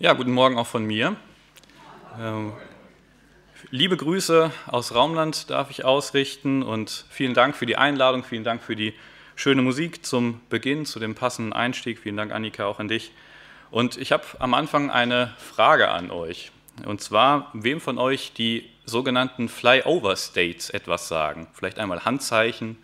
[0.00, 1.14] Ja, guten Morgen auch von mir.
[2.20, 2.52] Ähm,
[3.70, 8.60] liebe Grüße aus Raumland darf ich ausrichten und vielen Dank für die Einladung, vielen Dank
[8.60, 8.92] für die
[9.36, 12.00] schöne Musik zum Beginn, zu dem passenden Einstieg.
[12.00, 13.12] Vielen Dank, Annika, auch an dich.
[13.70, 16.50] Und ich habe am Anfang eine Frage an euch.
[16.84, 21.46] Und zwar, wem von euch die sogenannten Flyover States etwas sagen?
[21.52, 22.78] Vielleicht einmal Handzeichen.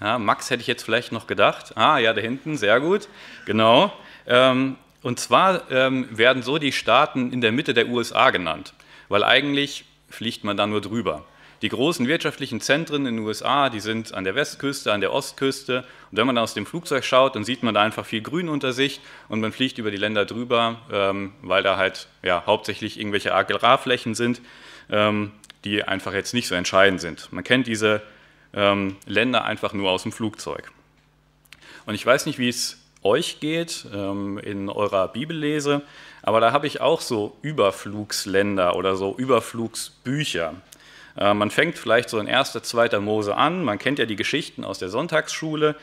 [0.00, 1.76] Ja, Max hätte ich jetzt vielleicht noch gedacht.
[1.76, 3.06] Ah, ja, da hinten, sehr gut.
[3.46, 3.92] Genau.
[4.26, 8.74] Ähm, und zwar ähm, werden so die Staaten in der Mitte der USA genannt,
[9.08, 11.24] weil eigentlich fliegt man da nur drüber.
[11.62, 15.84] Die großen wirtschaftlichen Zentren in den USA, die sind an der Westküste, an der Ostküste.
[16.10, 18.72] Und wenn man aus dem Flugzeug schaut, dann sieht man da einfach viel Grün unter
[18.72, 23.32] sich und man fliegt über die Länder drüber, ähm, weil da halt ja, hauptsächlich irgendwelche
[23.32, 24.40] Agrarflächen sind,
[24.90, 25.30] ähm,
[25.64, 27.32] die einfach jetzt nicht so entscheidend sind.
[27.32, 28.02] Man kennt diese
[28.54, 30.72] ähm, Länder einfach nur aus dem Flugzeug.
[31.86, 35.82] Und ich weiß nicht, wie es euch geht ähm, in eurer Bibellese,
[36.22, 40.54] aber da habe ich auch so Überflugsländer oder so Überflugsbücher.
[41.16, 43.00] Äh, man fängt vielleicht so in 1., 2.
[43.00, 45.76] Mose an, man kennt ja die Geschichten aus der Sonntagsschule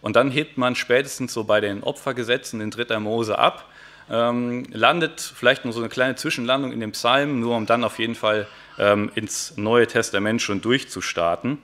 [0.00, 2.98] und dann hebt man spätestens so bei den Opfergesetzen in 3.
[2.98, 3.68] Mose ab,
[4.10, 7.98] ähm, landet vielleicht nur so eine kleine Zwischenlandung in den Psalmen, nur um dann auf
[7.98, 8.46] jeden Fall
[8.78, 11.58] ähm, ins Neue Testament schon durchzustarten.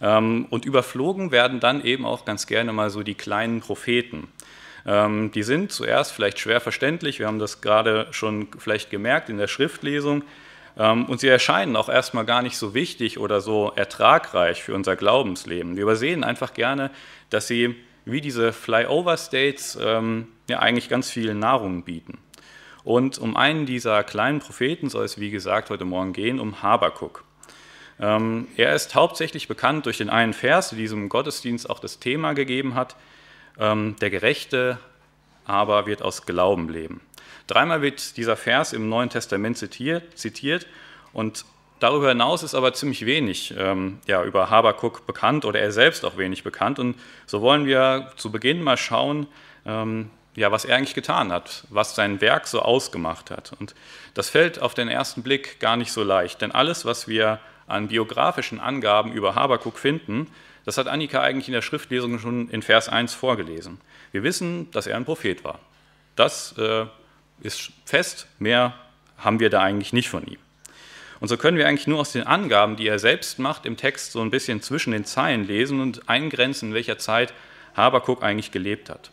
[0.00, 4.28] Ähm, und überflogen werden dann eben auch ganz gerne mal so die kleinen Propheten.
[4.90, 9.46] Die sind zuerst vielleicht schwer verständlich, wir haben das gerade schon vielleicht gemerkt in der
[9.46, 10.22] Schriftlesung,
[10.78, 14.96] ähm, und sie erscheinen auch erstmal gar nicht so wichtig oder so ertragreich für unser
[14.96, 15.76] Glaubensleben.
[15.76, 16.90] Wir übersehen einfach gerne,
[17.30, 22.18] dass sie wie diese Flyover-States ähm, ja eigentlich ganz viel Nahrung bieten.
[22.84, 27.24] Und um einen dieser kleinen Propheten soll es, wie gesagt, heute Morgen gehen, um Habakuk.
[28.00, 32.32] Ähm, er ist hauptsächlich bekannt durch den einen Vers, der diesem Gottesdienst auch das Thema
[32.32, 32.94] gegeben hat.
[33.58, 34.78] Der Gerechte
[35.44, 37.00] aber wird aus Glauben leben.
[37.48, 40.66] Dreimal wird dieser Vers im Neuen Testament zitiert, zitiert
[41.12, 41.44] und
[41.80, 46.18] darüber hinaus ist aber ziemlich wenig ähm, ja, über Habakuk bekannt oder er selbst auch
[46.18, 46.78] wenig bekannt.
[46.78, 46.96] Und
[47.26, 49.26] so wollen wir zu Beginn mal schauen,
[49.64, 53.52] ähm, ja, was er eigentlich getan hat, was sein Werk so ausgemacht hat.
[53.58, 53.74] Und
[54.14, 57.88] das fällt auf den ersten Blick gar nicht so leicht, denn alles, was wir an
[57.88, 60.28] biografischen Angaben über Habakuk finden,
[60.68, 63.80] das hat Annika eigentlich in der Schriftlesung schon in Vers 1 vorgelesen.
[64.12, 65.60] Wir wissen, dass er ein Prophet war.
[66.14, 66.84] Das äh,
[67.40, 68.74] ist fest, mehr
[69.16, 70.36] haben wir da eigentlich nicht von ihm.
[71.20, 74.12] Und so können wir eigentlich nur aus den Angaben, die er selbst macht, im Text
[74.12, 77.32] so ein bisschen zwischen den Zeilen lesen und eingrenzen, in welcher Zeit
[77.74, 79.10] Habakuk eigentlich gelebt hat.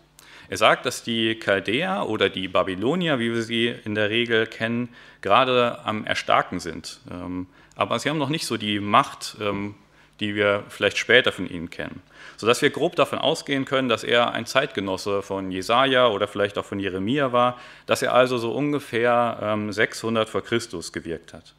[0.49, 4.89] Er sagt, dass die Chaldäer oder die Babylonier, wie wir sie in der Regel kennen,
[5.21, 6.99] gerade am Erstarken sind.
[7.09, 9.75] Ähm, aber sie haben noch nicht so die Macht, ähm,
[10.19, 12.01] die wir vielleicht später von ihnen kennen
[12.37, 16.65] sodass wir grob davon ausgehen können, dass er ein Zeitgenosse von Jesaja oder vielleicht auch
[16.65, 21.53] von Jeremia war, dass er also so ungefähr 600 ähm, vor Christus gewirkt hat.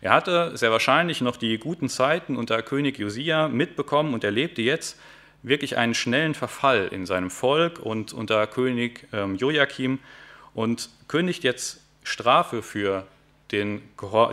[0.00, 4.98] Er hatte sehr wahrscheinlich noch die guten Zeiten unter König Josia mitbekommen und erlebte jetzt
[5.42, 9.98] wirklich einen schnellen Verfall in seinem Volk und unter König ähm, Joachim
[10.54, 13.06] und kündigt jetzt Strafe für
[13.52, 13.82] den,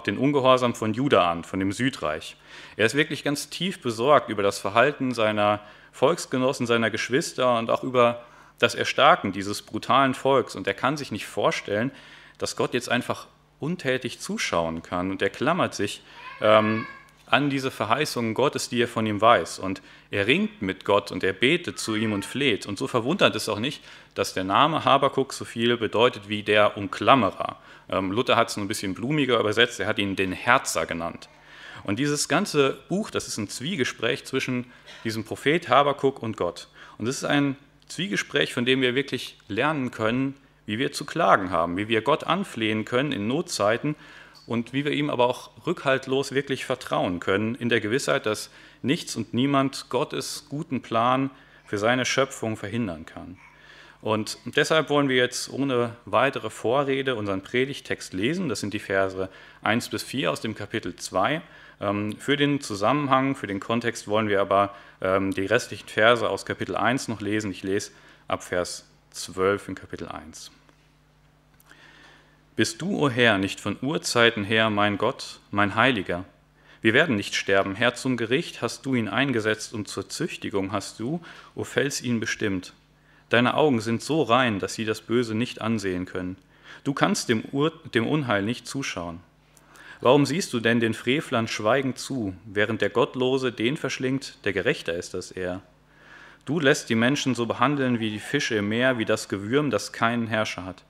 [0.06, 2.36] den Ungehorsam von Juda an, von dem Südreich.
[2.76, 5.62] Er ist wirklich ganz tief besorgt über das Verhalten seiner
[5.92, 8.24] Volksgenossen, seiner Geschwister und auch über
[8.60, 10.56] das Erstarken dieses brutalen Volks.
[10.56, 11.92] Und er kann sich nicht vorstellen,
[12.38, 13.28] dass Gott jetzt einfach
[13.60, 15.12] untätig zuschauen kann.
[15.12, 16.04] Und er klammert sich
[16.42, 16.86] ähm,
[17.36, 19.60] an diese Verheißungen Gottes, die er von ihm weiß.
[19.60, 22.66] Und er ringt mit Gott und er betet zu ihm und fleht.
[22.66, 26.78] Und so verwundert es auch nicht, dass der Name Habakuk so viel bedeutet wie der
[26.78, 27.60] Umklammerer.
[27.90, 31.28] Ähm, Luther hat es ein bisschen blumiger übersetzt, er hat ihn den Herzer genannt.
[31.84, 34.72] Und dieses ganze Buch, das ist ein Zwiegespräch zwischen
[35.04, 36.70] diesem Prophet Habakuk und Gott.
[36.98, 37.58] Und es ist ein
[37.88, 40.36] Zwiegespräch, von dem wir wirklich lernen können,
[40.66, 43.96] wie wir zu klagen haben, wie wir Gott anflehen können in Notzeiten
[44.48, 48.50] und wie wir ihm aber auch rückhaltlos wirklich vertrauen können, in der Gewissheit, dass
[48.82, 51.32] nichts und niemand Gottes guten Plan
[51.66, 53.38] für seine Schöpfung verhindern kann.
[54.02, 58.50] Und deshalb wollen wir jetzt ohne weitere Vorrede unseren Predigtext lesen.
[58.50, 59.30] Das sind die Verse
[59.64, 61.42] 1 bis 4 aus dem Kapitel 2.
[61.82, 66.46] Ähm, für den Zusammenhang, für den Kontext wollen wir aber ähm, die restlichen Verse aus
[66.46, 67.50] Kapitel 1 noch lesen.
[67.50, 67.92] Ich lese
[68.28, 70.52] ab Vers 12 in Kapitel 1.
[72.56, 76.24] Bist du, o oh Herr, nicht von Urzeiten her mein Gott, mein Heiliger?
[76.82, 77.76] Wir werden nicht sterben.
[77.76, 81.20] Herr, zum Gericht hast du ihn eingesetzt und zur Züchtigung hast du,
[81.54, 82.72] o Fels, ihn bestimmt.
[83.28, 86.38] Deine Augen sind so rein, dass sie das Böse nicht ansehen können.
[86.86, 89.20] Du kannst dem, Ur dem Unheil nicht zuschauen.
[90.00, 94.94] Warum siehst du denn den Frevlern schweigend zu, während der Gottlose den verschlingt, der gerechter
[94.94, 95.62] ist als er?
[96.46, 99.92] Du lässt die Menschen so behandeln wie die Fische im Meer, wie das Gewürm, das
[99.92, 100.86] keinen Herrscher hat.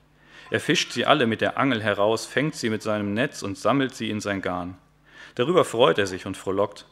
[0.52, 3.96] Er fischt sie alle mit der Angel heraus, fängt sie mit seinem Netz und sammelt
[3.96, 4.78] sie in sein Garn.
[5.34, 6.86] Darüber freut er sich und frohlockt.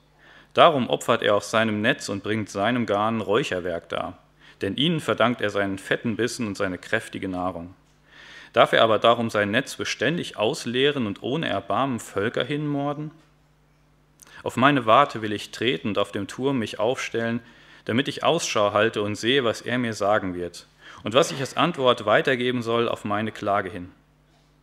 [0.54, 4.18] Darum opfert er auch seinem Netz und bringt seinem Garn Räucherwerk dar.
[4.62, 7.76] Denn ihnen verdankt er seinen fetten Bissen und seine kräftige Nahrung.
[8.54, 13.12] Darf er aber darum sein Netz beständig ausleeren und ohne Erbarmen Völker hinmorden?
[14.44, 17.40] Auf meine Warte will ich treten und auf dem Turm mich aufstellen,
[17.86, 20.68] damit ich Ausschau halte und sehe, was er mir sagen wird
[21.04, 23.92] und was ich als Antwort weitergeben soll auf meine Klage hin.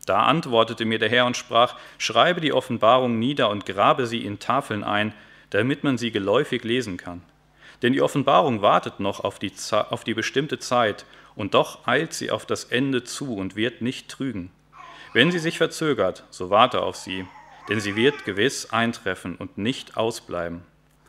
[0.07, 4.39] Da antwortete mir der Herr und sprach, schreibe die Offenbarung nieder und grabe sie in
[4.39, 5.13] Tafeln ein,
[5.51, 7.23] damit man sie geläufig lesen kann.
[7.83, 11.05] Denn die Offenbarung wartet noch auf die, auf die bestimmte Zeit,
[11.37, 14.51] und doch eilt sie auf das Ende zu und wird nicht trügen.
[15.13, 17.27] Wenn sie sich verzögert, so warte auf sie,
[17.69, 20.63] denn sie wird gewiss eintreffen und nicht ausbleiben.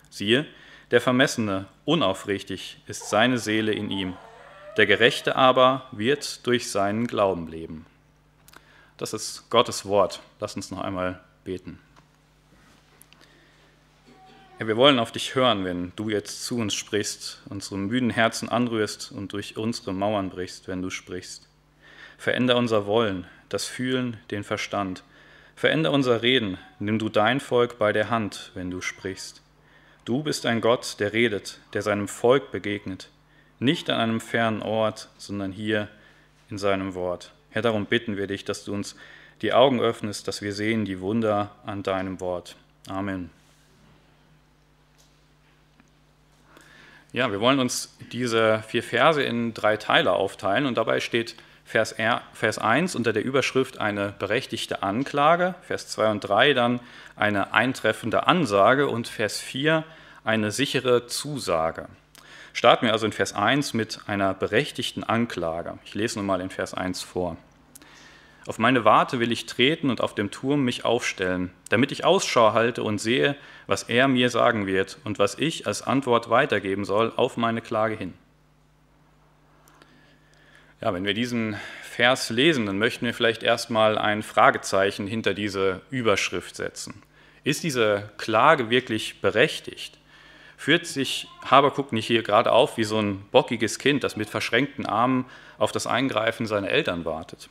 [0.09, 0.45] Siehe,
[0.91, 4.13] der Vermessene, unaufrichtig ist seine Seele in ihm,
[4.77, 7.85] der Gerechte aber wird durch seinen Glauben leben.
[8.97, 10.21] Das ist Gottes Wort.
[10.39, 11.79] Lass uns noch einmal beten.
[14.59, 18.47] Ja, wir wollen auf dich hören, wenn du jetzt zu uns sprichst, unsere müden Herzen
[18.47, 21.49] anrührst und durch unsere Mauern brichst, wenn du sprichst.
[22.19, 25.03] Veränder unser Wollen, das Fühlen, den Verstand.
[25.55, 29.41] Veränder unser Reden, nimm du dein Volk bei der Hand, wenn du sprichst.
[30.05, 33.09] Du bist ein Gott, der redet, der seinem Volk begegnet,
[33.61, 35.87] nicht an einem fernen Ort, sondern hier
[36.49, 37.31] in seinem Wort.
[37.51, 38.95] Herr, darum bitten wir dich, dass du uns
[39.41, 42.55] die Augen öffnest, dass wir sehen die Wunder an deinem Wort.
[42.89, 43.29] Amen.
[47.13, 51.35] Ja, wir wollen uns diese vier Verse in drei Teile aufteilen und dabei steht
[51.65, 56.79] Vers, R, Vers 1 unter der Überschrift eine berechtigte Anklage, Vers 2 und 3 dann
[57.15, 59.83] eine eintreffende Ansage und Vers 4
[60.23, 61.87] eine sichere Zusage.
[62.53, 65.79] Starten wir also in Vers 1 mit einer berechtigten Anklage.
[65.85, 67.37] Ich lese nun mal in Vers 1 vor.
[68.47, 72.53] Auf meine Warte will ich treten und auf dem Turm mich aufstellen, damit ich Ausschau
[72.53, 73.35] halte und sehe,
[73.67, 77.95] was er mir sagen wird und was ich als Antwort weitergeben soll auf meine Klage
[77.95, 78.13] hin.
[80.81, 85.81] Ja, wenn wir diesen Vers lesen, dann möchten wir vielleicht erstmal ein Fragezeichen hinter diese
[85.91, 87.03] Überschrift setzen.
[87.43, 89.99] Ist diese Klage wirklich berechtigt?
[90.61, 94.85] Führt sich Habakuk nicht hier gerade auf wie so ein bockiges Kind, das mit verschränkten
[94.85, 95.25] Armen
[95.57, 97.49] auf das Eingreifen seiner Eltern wartet?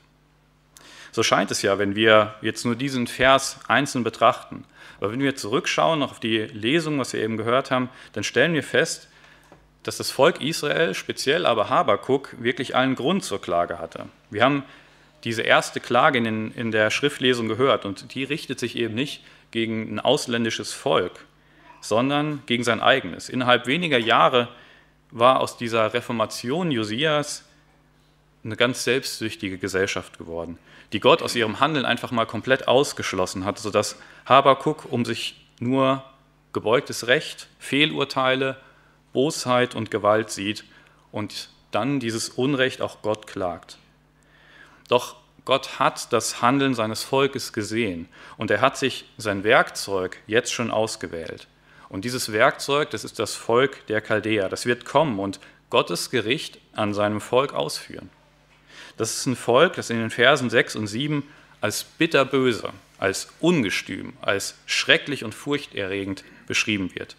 [1.11, 4.65] So scheint es ja, wenn wir jetzt nur diesen Vers einzeln betrachten.
[5.01, 8.63] Aber wenn wir zurückschauen auf die Lesung, was wir eben gehört haben, dann stellen wir
[8.63, 9.09] fest,
[9.83, 14.07] dass das Volk Israel, speziell aber Habakuk, wirklich allen Grund zur Klage hatte.
[14.31, 14.63] Wir haben
[15.25, 19.99] diese erste Klage in der Schriftlesung gehört und die richtet sich eben nicht gegen ein
[19.99, 21.25] ausländisches Volk,
[21.81, 23.29] sondern gegen sein eigenes.
[23.29, 24.49] Innerhalb weniger Jahre
[25.11, 27.45] war aus dieser Reformation Josias
[28.45, 30.59] eine ganz selbstsüchtige Gesellschaft geworden
[30.93, 33.97] die Gott aus ihrem Handeln einfach mal komplett ausgeschlossen hat, sodass
[34.27, 36.05] Habakuk um sich nur
[36.53, 38.57] gebeugtes Recht, Fehlurteile,
[39.13, 40.65] Bosheit und Gewalt sieht
[41.13, 43.79] und dann dieses Unrecht auch Gott klagt.
[44.89, 50.53] Doch Gott hat das Handeln seines Volkes gesehen und er hat sich sein Werkzeug jetzt
[50.53, 51.47] schon ausgewählt.
[51.91, 54.49] Und dieses Werkzeug, das ist das Volk der Chaldäer.
[54.49, 58.09] Das wird kommen und Gottes Gericht an seinem Volk ausführen.
[58.97, 61.25] Das ist ein Volk, das in den Versen 6 und 7
[61.61, 67.17] als bitterböse, als ungestüm, als schrecklich und furchterregend beschrieben wird.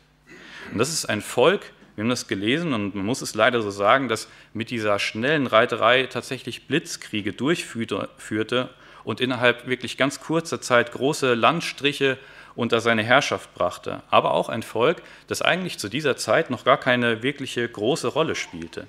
[0.72, 3.72] Und das ist ein Volk, wir haben das gelesen und man muss es leider so
[3.72, 8.70] sagen, das mit dieser schnellen Reiterei tatsächlich Blitzkriege durchführte
[9.04, 12.18] und innerhalb wirklich ganz kurzer Zeit große Landstriche
[12.56, 14.04] unter seine Herrschaft brachte.
[14.10, 18.36] Aber auch ein Volk, das eigentlich zu dieser Zeit noch gar keine wirkliche große Rolle
[18.36, 18.88] spielte.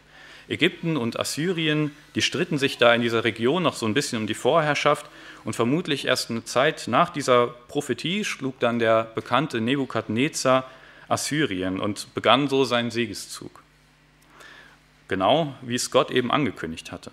[0.49, 4.27] Ägypten und Assyrien, die stritten sich da in dieser Region noch so ein bisschen um
[4.27, 5.07] die Vorherrschaft
[5.45, 10.69] und vermutlich erst eine Zeit nach dieser Prophetie schlug dann der bekannte Nebukadnezar
[11.09, 13.63] Assyrien und begann so seinen Siegeszug.
[15.09, 17.13] Genau wie es Gott eben angekündigt hatte.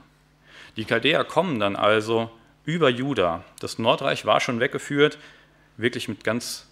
[0.78, 2.32] Die Chaldäer kommen dann also
[2.66, 3.44] über Juda.
[3.60, 5.18] Das Nordreich war schon weggeführt,
[5.80, 6.66] wirklich mit ganz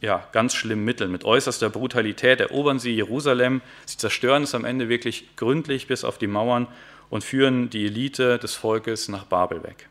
[0.00, 1.10] ja, ganz schlimmen Mitteln.
[1.10, 3.62] Mit äußerster Brutalität erobern sie Jerusalem.
[3.86, 6.68] Sie zerstören es am Ende wirklich gründlich bis auf die Mauern
[7.08, 9.88] und führen die Elite des Volkes nach Babel weg.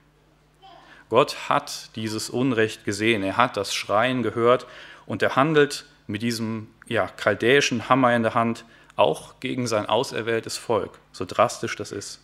[1.09, 4.65] Gott hat dieses Unrecht gesehen, er hat das Schreien gehört
[5.05, 10.57] und er handelt mit diesem ja, chaldäischen Hammer in der Hand auch gegen sein auserwähltes
[10.57, 12.21] Volk, so drastisch das ist.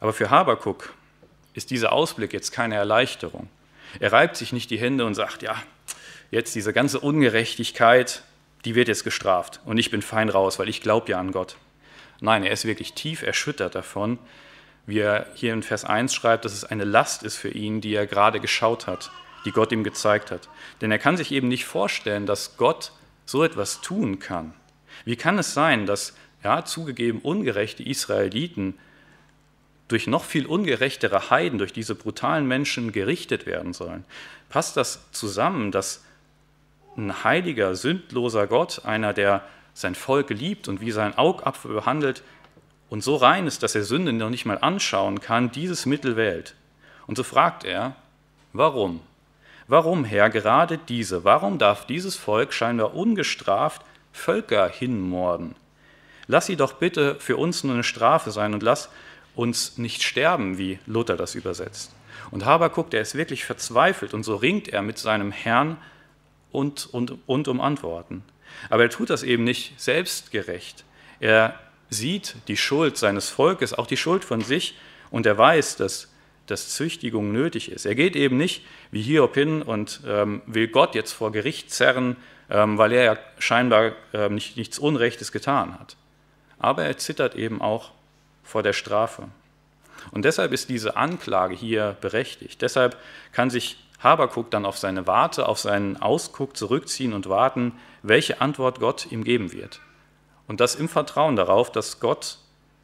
[0.00, 0.92] Aber für Habakuk
[1.52, 3.48] ist dieser Ausblick jetzt keine Erleichterung.
[3.98, 5.56] Er reibt sich nicht die Hände und sagt, ja,
[6.30, 8.22] jetzt diese ganze Ungerechtigkeit,
[8.64, 11.56] die wird jetzt gestraft und ich bin fein raus, weil ich glaube ja an Gott.
[12.20, 14.18] Nein, er ist wirklich tief erschüttert davon,
[14.86, 17.94] wie er hier in Vers 1 schreibt, dass es eine Last ist für ihn, die
[17.94, 19.10] er gerade geschaut hat,
[19.44, 20.48] die Gott ihm gezeigt hat.
[20.80, 22.92] Denn er kann sich eben nicht vorstellen, dass Gott
[23.24, 24.52] so etwas tun kann.
[25.04, 28.78] Wie kann es sein, dass, ja, zugegeben ungerechte Israeliten
[29.90, 34.04] durch noch viel ungerechtere Heiden, durch diese brutalen Menschen gerichtet werden sollen?
[34.48, 36.04] Passt das zusammen, dass
[36.96, 39.42] ein heiliger, sündloser Gott, einer, der
[39.74, 42.22] sein Volk liebt und wie sein Augapfel behandelt
[42.88, 46.54] und so rein ist, dass er Sünde noch nicht mal anschauen kann, dieses Mittel wählt?
[47.06, 47.96] Und so fragt er,
[48.52, 49.00] warum?
[49.66, 51.24] Warum, Herr, gerade diese?
[51.24, 53.82] Warum darf dieses Volk scheinbar ungestraft
[54.12, 55.54] Völker hinmorden?
[56.26, 58.88] Lass sie doch bitte für uns nur eine Strafe sein und lass
[59.34, 61.92] uns nicht sterben, wie Luther das übersetzt.
[62.30, 65.76] Und Habakuk, der ist wirklich verzweifelt und so ringt er mit seinem Herrn
[66.52, 68.22] und, und, und um Antworten.
[68.68, 70.84] Aber er tut das eben nicht selbstgerecht.
[71.20, 71.58] Er
[71.88, 74.76] sieht die Schuld seines Volkes, auch die Schuld von sich
[75.10, 76.10] und er weiß, dass
[76.50, 77.86] dass Züchtigung nötig ist.
[77.86, 82.16] Er geht eben nicht wie Hiob hin und ähm, will Gott jetzt vor Gericht zerren,
[82.50, 85.96] ähm, weil er ja scheinbar ähm, nicht, nichts Unrechtes getan hat.
[86.58, 87.92] Aber er zittert eben auch
[88.50, 89.28] vor der Strafe.
[90.10, 92.62] Und deshalb ist diese Anklage hier berechtigt.
[92.62, 92.96] Deshalb
[93.32, 98.80] kann sich Habakuk dann auf seine Warte, auf seinen Ausguck zurückziehen und warten, welche Antwort
[98.80, 99.80] Gott ihm geben wird.
[100.48, 102.38] Und das im Vertrauen darauf, dass Gott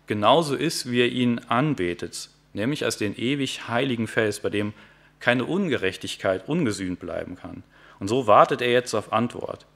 [0.07, 4.73] genauso ist, wie er ihn anbetet, nämlich als den ewig heiligen Fels, bei dem
[5.19, 7.63] keine Ungerechtigkeit ungesühnt bleiben kann.
[7.99, 9.67] Und so wartet er jetzt auf Antwort.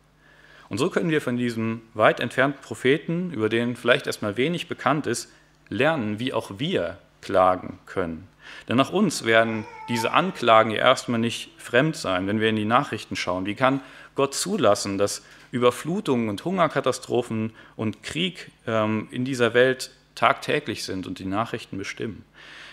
[0.68, 5.06] Und so können wir von diesem weit entfernten Propheten, über den vielleicht erstmal wenig bekannt
[5.06, 5.32] ist,
[5.70, 8.28] lernen, wie auch wir klagen können.
[8.68, 12.64] Denn nach uns werden diese Anklagen ja erstmal nicht fremd sein, wenn wir in die
[12.64, 13.46] Nachrichten schauen.
[13.46, 13.80] Wie kann
[14.14, 15.22] Gott zulassen, dass
[15.52, 22.24] Überflutungen und Hungerkatastrophen und Krieg ähm, in dieser Welt tagtäglich sind und die Nachrichten bestimmen?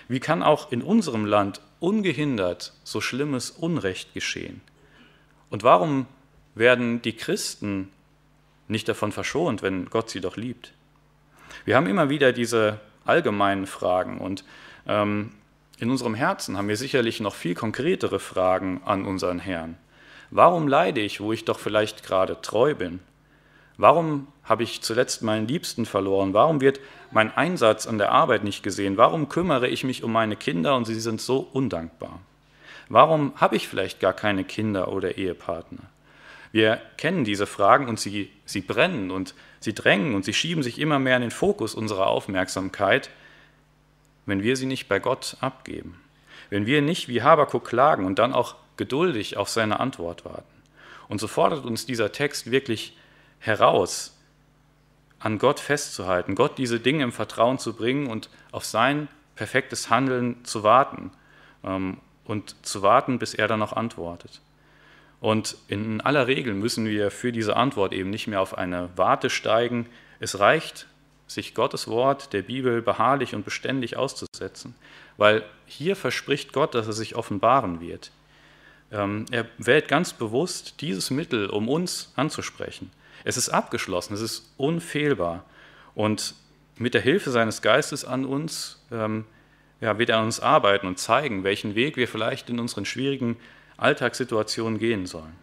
[0.08, 4.62] Wie kann auch in unserem Land ungehindert so schlimmes Unrecht geschehen?
[5.50, 6.08] Und warum
[6.56, 7.90] werden die Christen
[8.68, 10.74] nicht davon verschont, wenn Gott sie doch liebt?
[11.66, 14.44] Wir haben immer wieder diese allgemeinen Fragen und
[14.88, 15.32] ähm,
[15.80, 19.78] in unserem Herzen haben wir sicherlich noch viel konkretere Fragen an unseren Herrn.
[20.32, 23.00] Warum leide ich, wo ich doch vielleicht gerade treu bin?
[23.78, 26.34] Warum habe ich zuletzt meinen Liebsten verloren?
[26.34, 26.80] Warum wird
[27.12, 28.98] mein Einsatz an der Arbeit nicht gesehen?
[28.98, 32.20] Warum kümmere ich mich um meine Kinder und sie sind so undankbar?
[32.90, 35.84] Warum habe ich vielleicht gar keine Kinder oder Ehepartner?
[36.58, 40.80] Wir kennen diese Fragen und sie, sie brennen und sie drängen und sie schieben sich
[40.80, 43.12] immer mehr in den Fokus unserer Aufmerksamkeit,
[44.26, 46.02] wenn wir sie nicht bei Gott abgeben.
[46.50, 50.64] Wenn wir nicht wie Habakuk klagen und dann auch geduldig auf seine Antwort warten.
[51.08, 52.98] Und so fordert uns dieser Text wirklich
[53.38, 54.18] heraus,
[55.20, 60.44] an Gott festzuhalten, Gott diese Dinge im Vertrauen zu bringen und auf sein perfektes Handeln
[60.44, 61.12] zu warten
[61.64, 64.42] ähm, und zu warten, bis er dann noch antwortet.
[65.20, 69.30] Und in aller Regel müssen wir für diese Antwort eben nicht mehr auf eine Warte
[69.30, 69.88] steigen.
[70.20, 70.88] Es reicht,
[71.28, 74.76] sich Gottes Wort der Bibel beharrlich und beständig auszusetzen,
[75.18, 78.12] weil hier verspricht Gott, dass er sich offenbaren wird.
[78.92, 82.92] Ähm, er wählt ganz bewusst dieses Mittel, um uns anzusprechen.
[83.26, 85.44] Es ist abgeschlossen, es ist unfehlbar.
[85.96, 86.36] Und
[86.78, 89.26] mit der Hilfe seines Geistes an uns ähm,
[89.82, 93.36] ja, wird er an uns arbeiten und zeigen, welchen Weg wir vielleicht in unseren schwierigen
[93.78, 95.36] Alltagssituationen gehen sollen.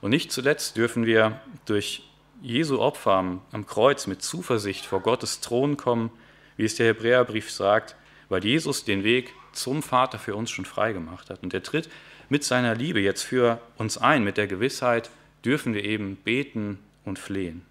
[0.00, 2.02] Und nicht zuletzt dürfen wir durch
[2.42, 6.10] Jesu Opfer am, Kreuz mit Zuversicht vor Gottes Thron kommen,
[6.56, 7.96] wie es der Hebräerbrief sagt,
[8.28, 11.42] weil Jesus den Weg zum Vater für uns schon freigemacht hat.
[11.42, 11.88] Und er tritt
[12.28, 15.10] mit seiner Liebe jetzt für uns ein, mit der Gewissheit,
[15.44, 17.62] dürfen wir eben beten und flehen.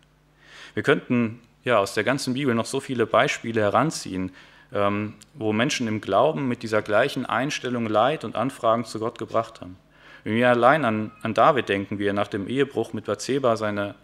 [0.74, 4.32] Wir könnten ja aus der ganzen Bibel noch so viele Beispiele heranziehen,
[4.74, 9.62] ähm, wo Menschen im Glauben mit dieser gleichen Einstellung Leid und Anfragen zu Gott gebracht
[9.62, 9.78] haben.
[10.24, 13.96] Wenn wir allein an, an David denken, wie er nach dem Ehebruch mit Bathseba seine,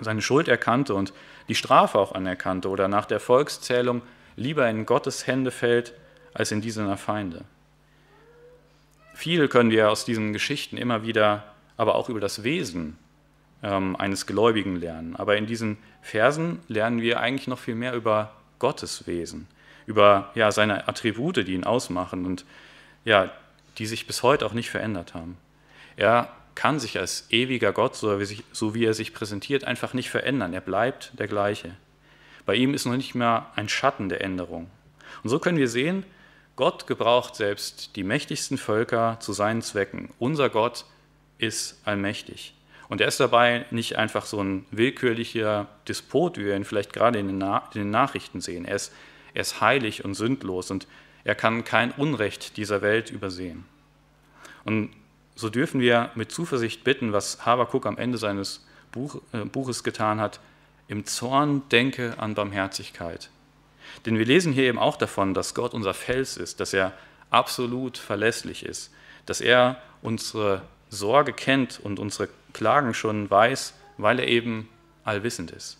[0.00, 1.12] seine Schuld erkannte und
[1.48, 4.02] die Strafe auch anerkannte oder nach der Volkszählung
[4.36, 5.94] lieber in Gottes Hände fällt
[6.34, 7.44] als in die seiner Feinde.
[9.14, 11.44] Viel können wir aus diesen Geschichten immer wieder
[11.78, 12.98] aber auch über das Wesen
[13.62, 15.16] ähm, eines Gläubigen lernen.
[15.16, 19.46] Aber in diesen Versen lernen wir eigentlich noch viel mehr über Gottes Wesen,
[19.88, 22.44] über ja, seine Attribute, die ihn ausmachen und
[23.06, 23.32] ja,
[23.78, 25.38] die sich bis heute auch nicht verändert haben.
[25.96, 29.94] Er kann sich als ewiger Gott, so wie, sich, so wie er sich präsentiert, einfach
[29.94, 30.52] nicht verändern.
[30.52, 31.74] Er bleibt der gleiche.
[32.44, 34.68] Bei ihm ist noch nicht mehr ein Schatten der Änderung.
[35.22, 36.04] Und so können wir sehen,
[36.54, 40.10] Gott gebraucht selbst die mächtigsten Völker zu seinen Zwecken.
[40.18, 40.84] Unser Gott
[41.38, 42.52] ist allmächtig.
[42.90, 47.18] Und er ist dabei nicht einfach so ein willkürlicher Despot, wie wir ihn vielleicht gerade
[47.18, 48.66] in den, Na in den Nachrichten sehen.
[48.66, 48.92] Er ist,
[49.34, 50.86] Er ist heilig und sündlos und
[51.24, 53.64] er kann kein Unrecht dieser Welt übersehen.
[54.64, 54.90] Und
[55.34, 60.20] so dürfen wir mit Zuversicht bitten, was Habakuk am Ende seines Buch, äh, Buches getan
[60.20, 60.40] hat,
[60.88, 63.30] im Zorn denke an Barmherzigkeit.
[64.06, 66.92] Denn wir lesen hier eben auch davon, dass Gott unser Fels ist, dass er
[67.30, 68.90] absolut verlässlich ist,
[69.26, 74.68] dass er unsere Sorge kennt und unsere Klagen schon weiß, weil er eben
[75.04, 75.78] allwissend ist.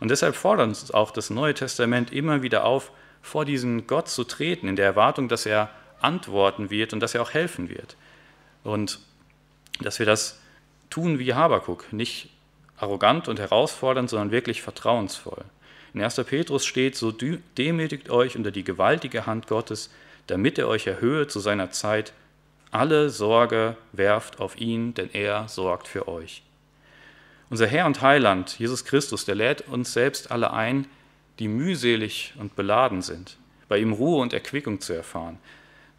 [0.00, 4.24] Und deshalb fordert uns auch das Neue Testament immer wieder auf, vor diesen Gott zu
[4.24, 7.96] treten, in der Erwartung, dass er antworten wird und dass er auch helfen wird.
[8.62, 9.00] Und
[9.80, 10.40] dass wir das
[10.90, 12.30] tun wie Habakuk, nicht
[12.78, 15.44] arrogant und herausfordernd, sondern wirklich vertrauensvoll.
[15.94, 16.16] In 1.
[16.24, 19.90] Petrus steht, so demütigt euch unter die gewaltige Hand Gottes,
[20.26, 22.12] damit er euch erhöhe zu seiner Zeit.
[22.70, 26.42] Alle Sorge werft auf ihn, denn er sorgt für euch.
[27.48, 30.86] Unser Herr und Heiland, Jesus Christus, der lädt uns selbst alle ein,
[31.38, 33.36] die mühselig und beladen sind,
[33.68, 35.38] bei ihm Ruhe und Erquickung zu erfahren.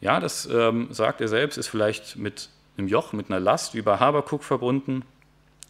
[0.02, 3.82] Ja, das ähm, sagt er selbst, ist vielleicht mit einem Joch, mit einer Last wie
[3.82, 5.04] bei Habakuk verbunden.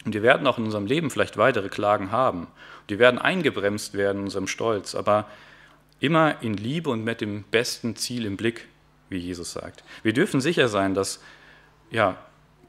[0.06, 2.48] Und wir werden auch in unserem Leben vielleicht weitere Klagen haben.
[2.90, 5.28] Die werden eingebremst werden in unserem Stolz, aber
[6.00, 8.68] immer in Liebe und mit dem besten Ziel im Blick,
[9.10, 9.84] wie Jesus sagt.
[10.04, 11.22] Wir dürfen sicher sein, dass
[11.92, 12.18] ja,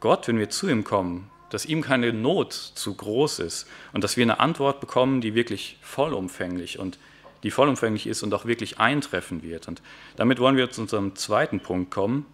[0.00, 4.16] Gott, wenn wir zu ihm kommen, dass ihm keine Not zu groß ist und dass
[4.16, 6.98] wir eine Antwort bekommen, die wirklich vollumfänglich und
[7.42, 9.68] die vollumfänglich ist und auch wirklich eintreffen wird.
[9.68, 9.82] Und
[10.16, 12.26] damit wollen wir zu unserem zweiten Punkt kommen,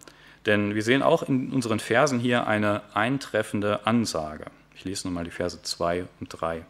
[0.45, 4.45] denn wir sehen auch in unseren Versen hier eine eintreffende Ansage.
[4.75, 6.65] Ich lese nochmal die Verse 2 und 3.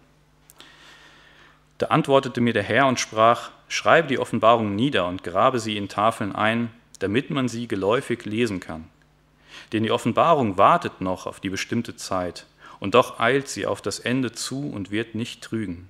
[1.77, 5.89] Da antwortete mir der Herr und sprach, schreibe die Offenbarung nieder und grabe sie in
[5.89, 8.89] Tafeln ein, damit man sie geläufig lesen kann.
[9.75, 12.45] Denn die Offenbarung wartet noch auf die bestimmte Zeit,
[12.79, 15.89] und doch eilt sie auf das Ende zu und wird nicht trügen.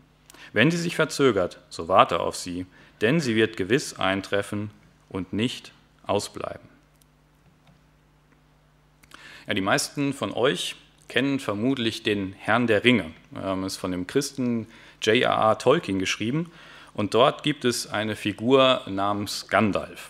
[0.53, 2.65] Wenn sie sich verzögert, so warte auf sie,
[3.01, 4.71] denn sie wird gewiss eintreffen
[5.07, 6.67] und nicht ausbleiben.
[9.45, 10.77] Ja, die meisten von euch
[11.07, 13.11] kennen vermutlich den Herrn der Ringe.
[13.39, 14.65] Ähm, ist von dem Christen
[15.03, 15.59] J.R.R.
[15.59, 16.51] Tolkien geschrieben
[16.95, 20.09] und dort gibt es eine Figur namens Gandalf.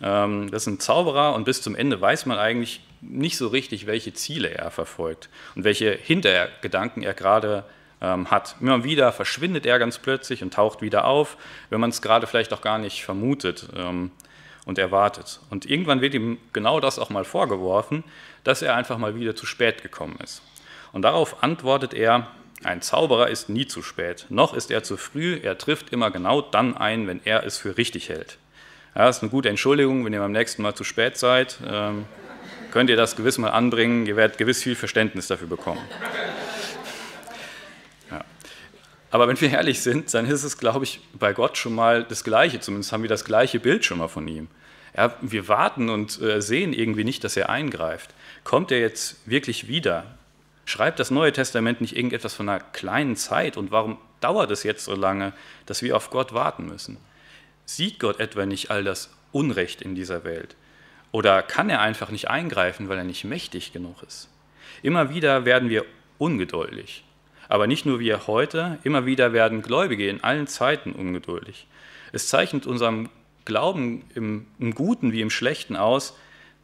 [0.00, 3.86] Ähm, das ist ein Zauberer und bis zum Ende weiß man eigentlich nicht so richtig,
[3.86, 7.64] welche Ziele er verfolgt und welche Hintergedanken er gerade
[8.00, 8.56] ähm, hat.
[8.60, 11.36] Immer wieder verschwindet er ganz plötzlich und taucht wieder auf,
[11.70, 14.10] wenn man es gerade vielleicht auch gar nicht vermutet ähm,
[14.64, 15.40] und erwartet.
[15.50, 18.04] Und irgendwann wird ihm genau das auch mal vorgeworfen,
[18.44, 20.42] dass er einfach mal wieder zu spät gekommen ist.
[20.92, 22.28] Und darauf antwortet er,
[22.64, 26.40] ein Zauberer ist nie zu spät, noch ist er zu früh, er trifft immer genau
[26.40, 28.38] dann ein, wenn er es für richtig hält.
[28.94, 32.04] Ja, das ist eine gute Entschuldigung, wenn ihr beim nächsten Mal zu spät seid, ähm,
[32.72, 35.80] könnt ihr das gewiss mal anbringen, ihr werdet gewiss viel Verständnis dafür bekommen.
[38.10, 38.24] Ja.
[39.10, 42.24] Aber wenn wir ehrlich sind, dann ist es, glaube ich, bei Gott schon mal das
[42.24, 44.48] Gleiche, zumindest haben wir das gleiche Bild schon mal von ihm.
[44.96, 48.10] Ja, wir warten und äh, sehen irgendwie nicht, dass er eingreift.
[48.42, 50.04] Kommt er jetzt wirklich wieder?
[50.64, 54.84] Schreibt das Neue Testament nicht irgendetwas von einer kleinen Zeit und warum dauert es jetzt
[54.84, 55.34] so lange,
[55.66, 56.96] dass wir auf Gott warten müssen?
[57.66, 60.56] Sieht Gott etwa nicht all das Unrecht in dieser Welt?
[61.12, 64.28] Oder kann er einfach nicht eingreifen, weil er nicht mächtig genug ist?
[64.82, 65.84] Immer wieder werden wir
[66.18, 67.04] ungeduldig.
[67.48, 71.66] Aber nicht nur wir heute, immer wieder werden Gläubige in allen Zeiten ungeduldig.
[72.12, 73.10] Es zeichnet unserem
[73.44, 76.16] Glauben im, im Guten wie im Schlechten aus,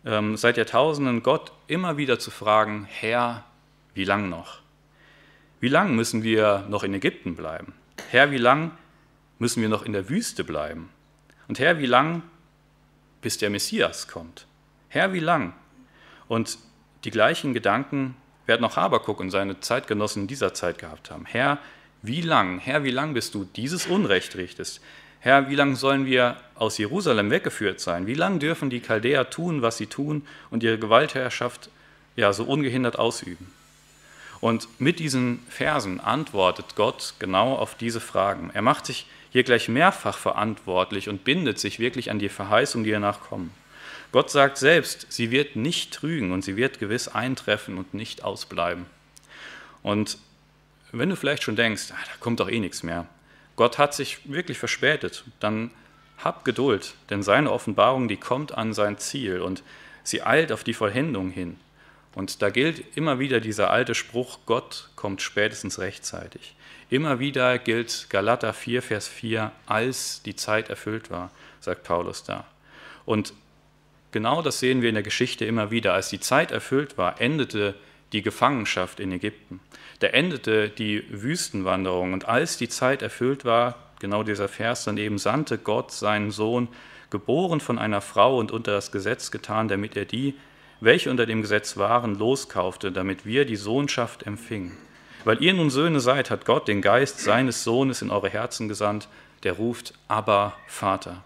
[0.06, 3.44] ähm, seit Jahrtausenden Gott immer wieder zu fragen, Herr,
[3.94, 4.60] wie lang noch?
[5.60, 7.74] Wie lang müssen wir noch in Ägypten bleiben?
[8.10, 8.70] Herr, wie lang
[9.38, 10.88] müssen wir noch in der Wüste bleiben?
[11.48, 12.22] Und Herr, wie lang,
[13.20, 14.46] bis der Messias kommt?
[14.88, 15.52] Herr, wie lang?
[16.28, 16.58] Und
[17.04, 21.26] die gleichen Gedanken werden auch Habakuk und seine Zeitgenossen in dieser Zeit gehabt haben.
[21.26, 21.58] Herr,
[22.02, 24.80] wie lang, Herr, wie lang bist du dieses Unrecht richtest?
[25.20, 28.06] Herr, wie lange sollen wir aus Jerusalem weggeführt sein?
[28.06, 31.70] Wie lange dürfen die Chaldäer tun, was sie tun und ihre Gewaltherrschaft
[32.16, 33.52] ja, so ungehindert ausüben?
[34.40, 38.50] Und mit diesen Versen antwortet Gott genau auf diese Fragen.
[38.54, 42.90] Er macht sich hier gleich mehrfach verantwortlich und bindet sich wirklich an die Verheißung, die
[42.90, 43.52] danach kommen.
[44.10, 48.86] Gott sagt selbst, sie wird nicht trügen und sie wird gewiss eintreffen und nicht ausbleiben.
[49.82, 50.18] Und
[50.92, 53.06] wenn du vielleicht schon denkst, ah, da kommt doch eh nichts mehr,
[53.56, 55.70] Gott hat sich wirklich verspätet, dann
[56.16, 59.62] hab Geduld, denn seine Offenbarung, die kommt an sein Ziel und
[60.04, 61.58] sie eilt auf die Vollendung hin.
[62.14, 66.54] Und da gilt immer wieder dieser alte Spruch, Gott kommt spätestens rechtzeitig.
[66.90, 72.46] Immer wieder gilt Galater 4, Vers 4, als die Zeit erfüllt war, sagt Paulus da.
[73.04, 73.34] Und
[74.10, 75.92] genau das sehen wir in der Geschichte immer wieder.
[75.92, 77.74] Als die Zeit erfüllt war, endete
[78.12, 79.60] die Gefangenschaft in Ägypten.
[79.98, 85.18] Da endete die Wüstenwanderung und als die Zeit erfüllt war, genau dieser Vers dann eben,
[85.18, 86.68] sandte Gott seinen Sohn,
[87.10, 90.34] geboren von einer Frau und unter das Gesetz getan, damit er die,
[90.80, 94.76] welche unter dem Gesetz waren, loskaufte, damit wir die Sohnschaft empfingen.
[95.24, 99.08] Weil ihr nun Söhne seid, hat Gott den Geist seines Sohnes in eure Herzen gesandt,
[99.42, 101.22] der ruft, aber Vater.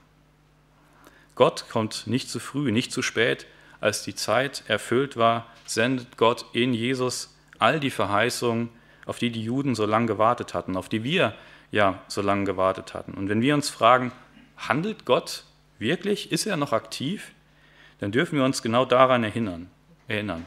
[1.35, 3.47] Gott kommt nicht zu früh, nicht zu spät,
[3.81, 8.69] als die Zeit erfüllt war, sendet Gott in Jesus all die Verheißungen,
[9.07, 11.35] auf die die Juden so lange gewartet hatten, auf die wir
[11.71, 13.15] ja so lange gewartet hatten.
[13.15, 14.13] Und wenn wir uns fragen,
[14.57, 15.45] handelt Gott
[15.79, 16.31] wirklich?
[16.31, 17.33] Ist er noch aktiv?
[17.99, 19.71] Dann dürfen wir uns genau daran erinnern.
[20.07, 20.47] erinnern.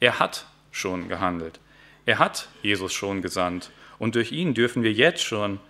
[0.00, 1.60] Er hat schon gehandelt.
[2.06, 3.70] Er hat Jesus schon gesandt.
[3.98, 5.60] Und durch ihn dürfen wir jetzt schon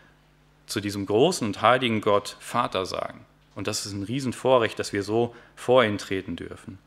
[0.66, 3.24] zu diesem großen und heiligen Gott Vater sagen.
[3.54, 6.78] Und das ist ein Riesenvorrecht, dass wir so vor ihn treten dürfen.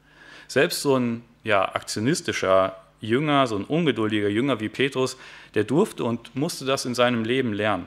[0.48, 5.18] Selbst so ein ja, aktionistischer Jünger, so ein ungeduldiger Jünger wie Petrus,
[5.54, 7.86] der durfte und musste das in seinem Leben lernen.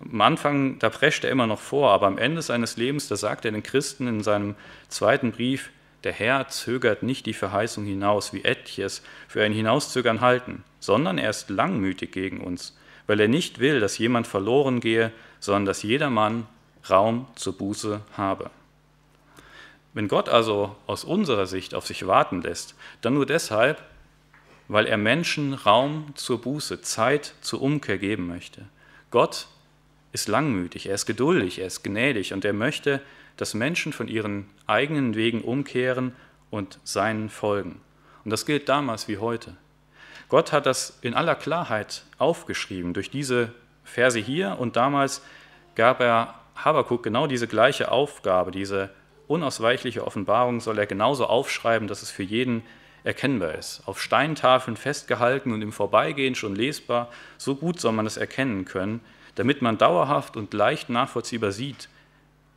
[0.00, 3.44] Am Anfang, da prescht er immer noch vor, aber am Ende seines Lebens, da sagt
[3.44, 4.54] er den Christen in seinem
[4.88, 5.70] zweiten Brief,
[6.08, 11.28] der Herr zögert nicht die Verheißung hinaus, wie etliches für ein Hinauszögern halten, sondern er
[11.28, 12.74] ist langmütig gegen uns,
[13.06, 16.46] weil er nicht will, dass jemand verloren gehe, sondern dass jedermann
[16.88, 18.50] Raum zur Buße habe.
[19.92, 23.82] Wenn Gott also aus unserer Sicht auf sich warten lässt, dann nur deshalb,
[24.66, 28.62] weil er Menschen Raum zur Buße, Zeit zur Umkehr geben möchte.
[29.10, 29.46] Gott
[30.12, 33.02] ist langmütig, er ist geduldig, er ist gnädig und er möchte,
[33.38, 36.14] dass Menschen von ihren eigenen Wegen umkehren
[36.50, 37.80] und seinen folgen.
[38.24, 39.56] Und das gilt damals wie heute.
[40.28, 45.22] Gott hat das in aller Klarheit aufgeschrieben durch diese Verse hier und damals
[45.74, 48.90] gab er Habakuk genau diese gleiche Aufgabe, diese
[49.28, 52.62] unausweichliche Offenbarung soll er genauso aufschreiben, dass es für jeden
[53.04, 53.82] erkennbar ist.
[53.86, 59.00] Auf Steintafeln festgehalten und im Vorbeigehen schon lesbar, so gut soll man es erkennen können,
[59.36, 61.88] damit man dauerhaft und leicht nachvollziehbar sieht,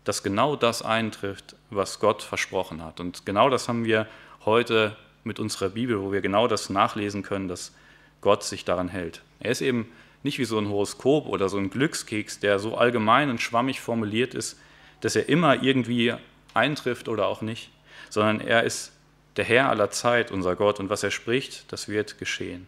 [0.04, 3.00] dass genau das eintrifft, was Gott versprochen hat.
[3.00, 4.08] Und genau das haben wir
[4.46, 7.74] heute mit unserer Bibel, wo wir genau das nachlesen können, dass
[8.22, 9.22] Gott sich daran hält.
[9.40, 9.92] Er ist eben
[10.24, 14.34] nicht wie so ein Horoskop oder so ein Glückskeks, der so allgemein und schwammig formuliert
[14.34, 14.60] ist,
[15.02, 16.14] dass er immer irgendwie
[16.54, 17.70] eintrifft oder auch nicht,
[18.10, 18.92] sondern er ist
[19.38, 22.68] der Herr aller Zeit, unser Gott, und was er spricht, das wird geschehen.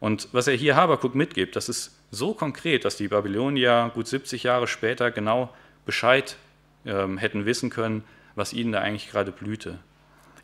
[0.00, 4.42] Und was er hier Habakuk mitgibt, das ist so konkret, dass die Babylonier gut 70
[4.42, 5.54] Jahre später genau
[5.86, 6.36] Bescheid
[6.84, 9.78] ähm, hätten wissen können, was ihnen da eigentlich gerade blühte.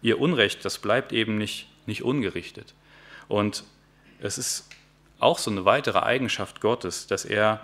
[0.03, 2.75] Ihr Unrecht, das bleibt eben nicht, nicht ungerichtet.
[3.29, 3.65] Und
[4.21, 4.69] es ist
[5.19, 7.61] auch so eine weitere Eigenschaft Gottes, dass er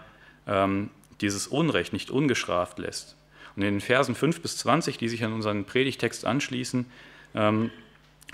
[0.46, 3.16] ähm, dieses Unrecht nicht ungestraft lässt.
[3.54, 6.86] Und in den Versen 5 bis 20, die sich an unseren Predigtext anschließen,
[7.34, 7.70] ähm,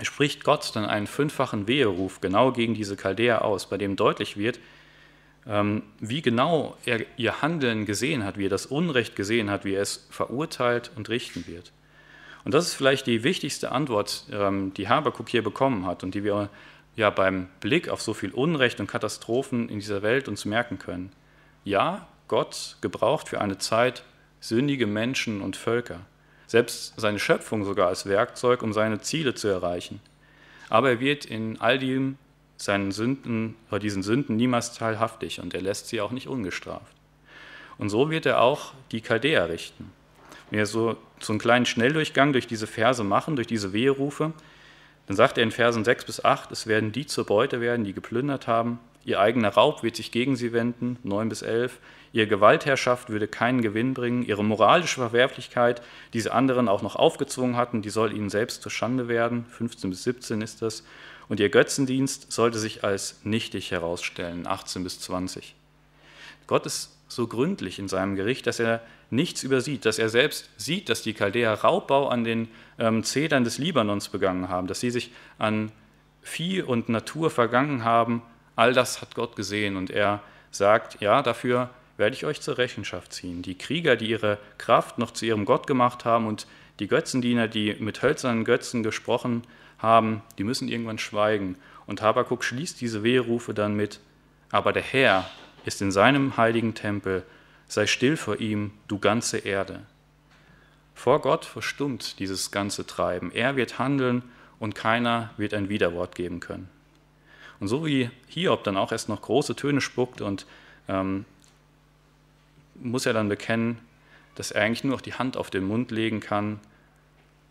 [0.01, 4.59] spricht Gott dann einen fünffachen Weheruf genau gegen diese Chaldäer aus, bei dem deutlich wird,
[5.99, 9.81] wie genau er ihr Handeln gesehen hat, wie er das Unrecht gesehen hat, wie er
[9.81, 11.71] es verurteilt und richten wird.
[12.45, 16.23] Und das ist vielleicht die wichtigste Antwort, ähm, die Habakuk hier bekommen hat und die
[16.23, 16.49] wir
[16.95, 21.11] ja beim Blick auf so viel Unrecht und Katastrophen in dieser Welt uns merken können.
[21.63, 24.03] Ja, Gott gebraucht für eine Zeit
[24.39, 26.01] sündige Menschen und Völker,
[26.47, 29.99] selbst seine Schöpfung sogar als Werkzeug, um seine Ziele zu erreichen.
[30.69, 32.17] Aber er wird in all dem
[32.61, 36.93] seinen Sünden oder diesen Sünden niemals teilhaftig und er lässt sie auch nicht ungestraft.
[37.77, 39.91] Und so wird er auch die Chaldäer richten.
[40.49, 44.33] Wenn wir so, so einen kleinen Schnelldurchgang durch diese Verse machen, durch diese Weherufe,
[45.07, 47.93] dann sagt er in Versen 6 bis 8, es werden die zur Beute werden, die
[47.93, 51.79] geplündert haben, ihr eigener Raub wird sich gegen sie wenden, 9 bis 11,
[52.11, 55.81] ihre Gewaltherrschaft würde keinen Gewinn bringen, ihre moralische Verwerflichkeit,
[56.13, 59.89] die sie anderen auch noch aufgezwungen hatten, die soll ihnen selbst zur Schande werden, 15
[59.89, 60.83] bis 17 ist das,
[61.29, 65.55] und ihr Götzendienst sollte sich als nichtig herausstellen, 18 bis 20.
[66.47, 70.89] Gott ist so gründlich in seinem Gericht, dass er nichts übersieht, dass er selbst sieht,
[70.89, 75.11] dass die Chaldäer Raubbau an den ähm, Zedern des Libanons begangen haben, dass sie sich
[75.37, 75.71] an
[76.21, 78.21] Vieh und Natur vergangen haben.
[78.55, 83.13] All das hat Gott gesehen und er sagt, ja, dafür werde ich euch zur Rechenschaft
[83.13, 83.41] ziehen.
[83.41, 86.47] Die Krieger, die ihre Kraft noch zu ihrem Gott gemacht haben und
[86.79, 89.43] die Götzendiener, die mit hölzernen Götzen gesprochen
[89.79, 91.55] haben, die müssen irgendwann schweigen.
[91.87, 93.99] Und Habakuk schließt diese Wehrufe dann mit,
[94.51, 95.29] aber der Herr
[95.65, 97.23] ist in seinem heiligen Tempel,
[97.67, 99.81] sei still vor ihm, du ganze Erde.
[100.93, 103.31] Vor Gott verstummt dieses ganze Treiben.
[103.31, 104.23] Er wird handeln
[104.59, 106.69] und keiner wird ein Widerwort geben können.
[107.59, 110.45] Und so wie Hiob dann auch erst noch große Töne spuckt und
[110.87, 111.25] ähm,
[112.75, 113.79] muss er dann bekennen,
[114.35, 116.59] dass er eigentlich nur noch die Hand auf den Mund legen kann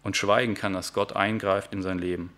[0.02, 2.32] und schweigen kann, dass Gott eingreift in sein Leben.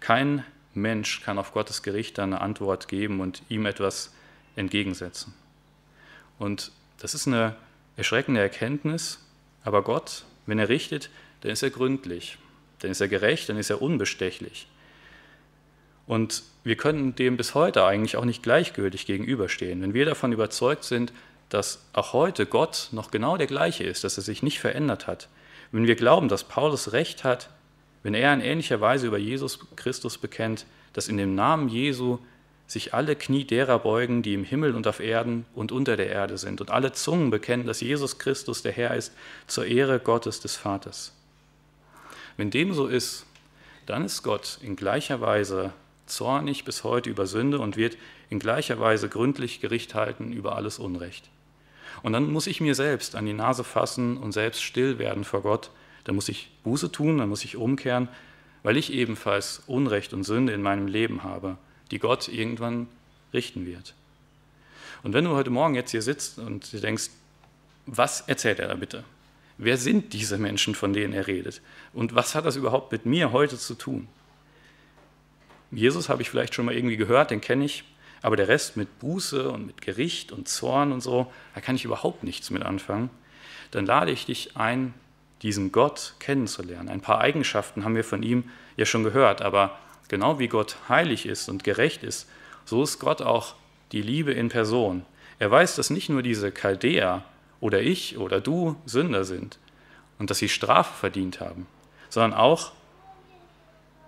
[0.00, 0.44] Kein
[0.74, 4.14] Mensch kann auf Gottes Gericht eine Antwort geben und ihm etwas
[4.56, 5.34] entgegensetzen.
[6.38, 7.56] Und Das ist eine
[7.96, 9.18] erschreckende Erkenntnis,
[9.64, 11.08] aber Gott, wenn er richtet,
[11.40, 12.36] dann ist er gründlich,
[12.80, 14.66] dann ist er gerecht, dann ist er unbestechlich.
[16.06, 19.80] Und wir können dem bis heute eigentlich auch nicht gleichgültig gegenüberstehen.
[19.80, 21.12] Wenn wir davon überzeugt sind,
[21.48, 25.28] dass auch heute Gott noch genau der gleiche ist, dass er sich nicht verändert hat,
[25.72, 27.50] wenn wir glauben, dass Paulus recht hat,
[28.02, 32.18] wenn er in ähnlicher Weise über Jesus Christus bekennt, dass in dem Namen Jesu
[32.66, 36.38] sich alle Knie derer beugen, die im Himmel und auf Erden und unter der Erde
[36.38, 39.12] sind, und alle Zungen bekennen, dass Jesus Christus der Herr ist,
[39.46, 41.12] zur Ehre Gottes des Vaters.
[42.36, 43.26] Wenn dem so ist,
[43.86, 45.72] dann ist Gott in gleicher Weise
[46.06, 47.96] zornig bis heute über Sünde und wird
[48.28, 51.28] in gleicher Weise gründlich Gericht halten über alles Unrecht.
[52.02, 55.42] Und dann muss ich mir selbst an die Nase fassen und selbst still werden vor
[55.42, 55.70] Gott.
[56.04, 58.08] Dann muss ich Buße tun, dann muss ich umkehren,
[58.62, 61.56] weil ich ebenfalls Unrecht und Sünde in meinem Leben habe,
[61.90, 62.88] die Gott irgendwann
[63.32, 63.94] richten wird.
[65.02, 67.10] Und wenn du heute Morgen jetzt hier sitzt und du denkst,
[67.86, 69.04] was erzählt er da bitte?
[69.58, 71.60] Wer sind diese Menschen, von denen er redet?
[71.92, 74.08] Und was hat das überhaupt mit mir heute zu tun?
[75.70, 77.84] Jesus habe ich vielleicht schon mal irgendwie gehört, den kenne ich,
[78.22, 81.84] aber der Rest mit Buße und mit Gericht und Zorn und so, da kann ich
[81.84, 83.10] überhaupt nichts mit anfangen.
[83.70, 84.94] Dann lade ich dich ein,
[85.42, 86.88] diesen Gott kennenzulernen.
[86.88, 88.44] Ein paar Eigenschaften haben wir von ihm
[88.76, 89.78] ja schon gehört, aber
[90.08, 92.28] genau wie Gott heilig ist und gerecht ist,
[92.64, 93.54] so ist Gott auch
[93.92, 95.04] die Liebe in Person.
[95.38, 97.24] Er weiß, dass nicht nur diese Chaldäer
[97.60, 99.58] oder ich oder du Sünder sind
[100.18, 101.66] und dass sie Strafe verdient haben,
[102.10, 102.72] sondern auch,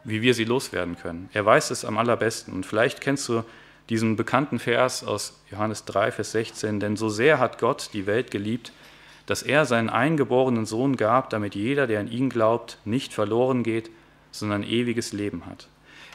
[0.04, 1.30] wie wir sie loswerden können.
[1.32, 2.52] Er weiß es am allerbesten.
[2.52, 3.44] Und vielleicht kennst du
[3.88, 8.30] diesen bekannten Vers aus Johannes 3, Vers 16, denn so sehr hat Gott die Welt
[8.30, 8.72] geliebt,
[9.26, 13.90] dass er seinen eingeborenen Sohn gab, damit jeder, der an ihn glaubt, nicht verloren geht,
[14.30, 15.68] sondern ewiges Leben hat.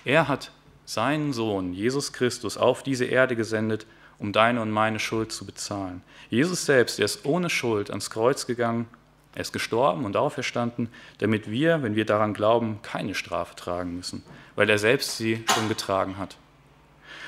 [0.05, 0.51] Er hat
[0.85, 3.85] seinen Sohn, Jesus Christus, auf diese Erde gesendet,
[4.19, 6.01] um deine und meine Schuld zu bezahlen.
[6.29, 8.87] Jesus selbst, er ist ohne Schuld ans Kreuz gegangen,
[9.35, 14.23] er ist gestorben und auferstanden, damit wir, wenn wir daran glauben, keine Strafe tragen müssen,
[14.55, 16.37] weil er selbst sie schon getragen hat.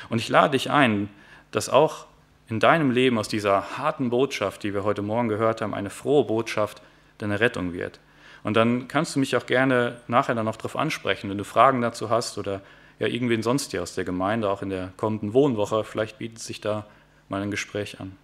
[0.10, 1.10] Und ich lade dich ein,
[1.52, 2.06] dass auch
[2.48, 6.26] in deinem Leben aus dieser harten Botschaft, die wir heute Morgen gehört haben, eine frohe
[6.26, 6.82] Botschaft
[7.20, 8.00] deine Rettung wird.
[8.44, 11.82] Und dann kannst du mich auch gerne nachher dann noch darauf ansprechen, wenn du Fragen
[11.82, 12.62] dazu hast oder
[12.98, 16.62] ja irgendwen sonst hier aus der Gemeinde, auch in der kommenden Wohnwoche, vielleicht bietet sich
[16.62, 16.86] da
[17.28, 18.16] mal ein Gespräch an.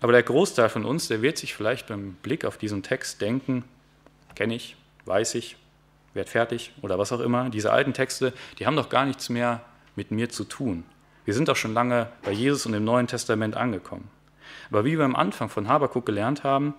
[0.00, 3.64] Aber der Großteil von uns, der wird sich vielleicht beim Blick auf diesen Text denken,
[4.34, 5.56] kenne ich, weiß ich,
[6.12, 9.62] werd fertig oder was auch immer, diese alten Texte, die haben doch gar nichts mehr
[9.96, 10.84] mit mir zu tun.
[11.24, 14.08] Wir sind doch schon lange bei Jesus und im Neuen Testament angekommen.
[14.70, 16.74] Aber wie wir am Anfang von Habakuk gelernt haben,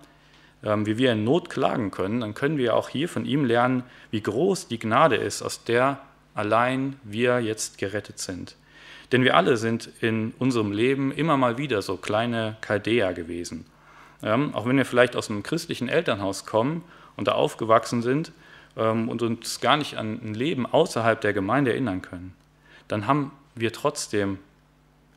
[0.64, 3.84] ähm, wie wir in Not klagen können, dann können wir auch hier von ihm lernen,
[4.10, 6.00] wie groß die Gnade ist, aus der
[6.34, 8.56] allein wir jetzt gerettet sind.
[9.12, 13.66] Denn wir alle sind in unserem Leben immer mal wieder so kleine Chaldäer gewesen.
[14.24, 16.84] Ähm, auch wenn wir vielleicht aus einem christlichen Elternhaus kommen
[17.16, 18.32] und da aufgewachsen sind
[18.76, 22.34] ähm, und uns gar nicht an ein Leben außerhalb der Gemeinde erinnern können
[22.88, 24.40] dann haben wir trotzdem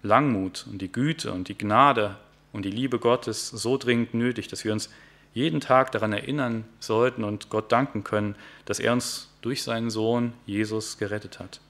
[0.02, 2.16] Langmut und die Güte und die Gnade
[2.52, 4.90] und die Liebe Gottes so dringend nötig, dass wir uns
[5.34, 10.32] jeden Tag daran erinnern sollten und Gott danken können, dass er uns durch seinen Sohn
[10.46, 11.60] Jesus gerettet hat.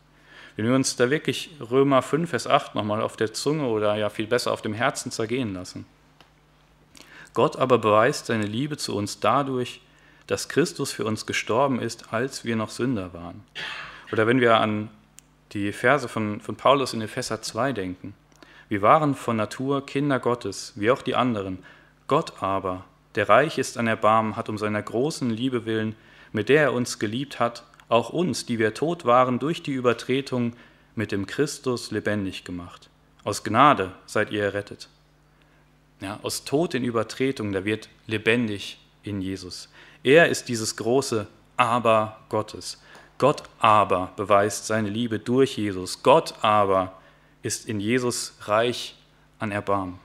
[0.56, 4.10] Wenn wir uns da wirklich Römer 5, Vers 8 nochmal auf der Zunge oder ja
[4.10, 5.86] viel besser auf dem Herzen zergehen lassen.
[7.34, 9.80] Gott aber beweist seine Liebe zu uns dadurch,
[10.26, 13.44] dass Christus für uns gestorben ist, als wir noch Sünder waren.
[14.12, 14.90] Oder wenn wir an
[15.52, 18.14] die Verse von, von Paulus in Epheser 2 denken.
[18.68, 21.58] Wir waren von Natur Kinder Gottes, wie auch die anderen.
[22.06, 22.84] Gott aber,
[23.16, 25.96] der reich ist an Erbarmen, hat um seiner großen Liebe willen,
[26.32, 30.54] mit der er uns geliebt hat, auch uns, die wir tot waren durch die Übertretung,
[30.94, 32.88] mit dem Christus lebendig gemacht.
[33.24, 34.88] Aus Gnade seid ihr errettet.
[36.00, 39.68] Ja, aus Tod in Übertretung, da wird lebendig in Jesus.
[40.02, 42.80] Er ist dieses große Aber Gottes.
[43.20, 46.02] Gott aber beweist seine Liebe durch Jesus.
[46.02, 46.98] Gott aber
[47.42, 48.96] ist in Jesus reich
[49.38, 49.98] an Erbarmen.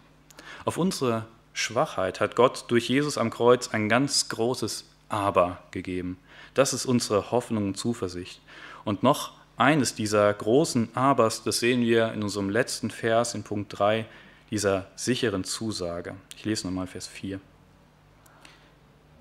[0.65, 6.17] Auf unsere Schwachheit hat Gott durch Jesus am Kreuz ein ganz großes Aber gegeben.
[6.56, 8.41] Das ist unsere Hoffnung und Zuversicht.
[8.84, 13.80] Und noch eines dieser großen Abers, das sehen wir in unserem letzten Vers in Punkt
[13.80, 14.06] 3,
[14.51, 16.15] dieser sicheren Zusage.
[16.36, 17.39] Ich lese nochmal Vers 4.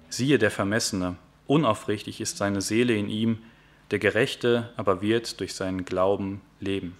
[0.09, 1.15] Siehe der Vermessene,
[1.47, 3.39] unaufrichtig ist seine Seele in ihm,
[3.91, 6.97] der Gerechte aber wird durch seinen Glauben leben.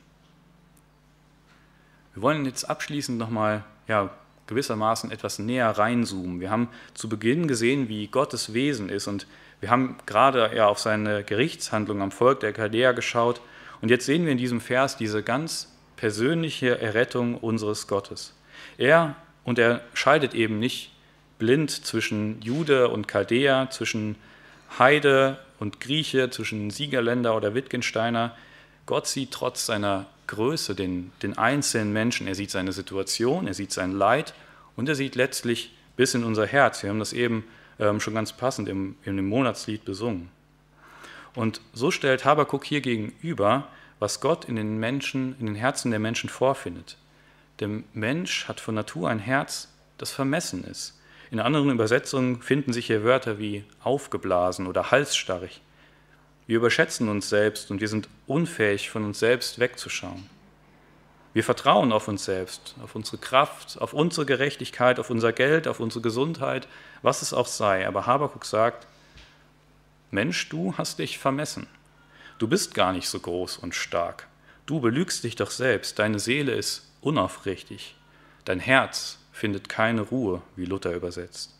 [2.15, 4.11] Wir wollen jetzt abschließend nochmal ja,
[4.47, 6.41] gewissermaßen etwas näher reinzoomen.
[6.41, 9.27] Wir haben zu Beginn gesehen, wie Gottes Wesen ist und
[9.61, 13.41] wir haben gerade ja auf seine Gerichtshandlung am Volk der Chaldea geschaut
[13.81, 18.35] und jetzt sehen wir in diesem Vers diese ganz persönliche Errettung unseres Gottes.
[18.79, 20.93] Er und er scheidet eben nicht
[21.39, 24.17] blind zwischen Jude und Chaldäer, zwischen
[24.79, 28.37] Heide und Grieche, zwischen Siegerländer oder Wittgensteiner.
[28.87, 32.27] Gott sieht trotz seiner Größe den, den einzelnen Menschen.
[32.27, 34.35] Er sieht seine Situation, er sieht sein Leid
[34.77, 36.83] und er sieht letztlich bis in unser Herz.
[36.83, 37.45] Wir haben das eben
[37.79, 40.31] ähm, schon ganz passend im, in dem Monatslied besungen.
[41.35, 46.01] Und so stellt Habakuk hier gegenüber, was Gott in den Menschen, in den Herzen der
[46.01, 46.97] Menschen vorfindet.
[47.61, 50.99] Der Mensch hat von Natur ein Herz, das vermessen ist.
[51.31, 55.61] In anderen Übersetzungen finden sich hier Wörter wie aufgeblasen oder halsstarrig.
[56.47, 60.29] Wir überschätzen uns selbst und wir sind unfähig, von uns selbst wegzuschauen.
[61.33, 65.81] Wir vertrauen auf uns selbst, auf unsere Kraft, auf unsere Gerechtigkeit, auf unser Geld, auf
[65.81, 66.69] unsere Gesundheit,
[67.03, 67.89] was es auch sei.
[67.89, 68.87] Aber Habakuk sagt,
[70.13, 71.67] Mensch, du hast dich vermessen.
[72.39, 74.29] Du bist gar nicht so groß und stark.
[74.67, 75.99] Du belügst dich doch selbst.
[75.99, 77.97] Deine Seele ist unaufrichtig.
[78.45, 81.53] Dein Herz findet keine Ruhe, wie Luther übersetzt.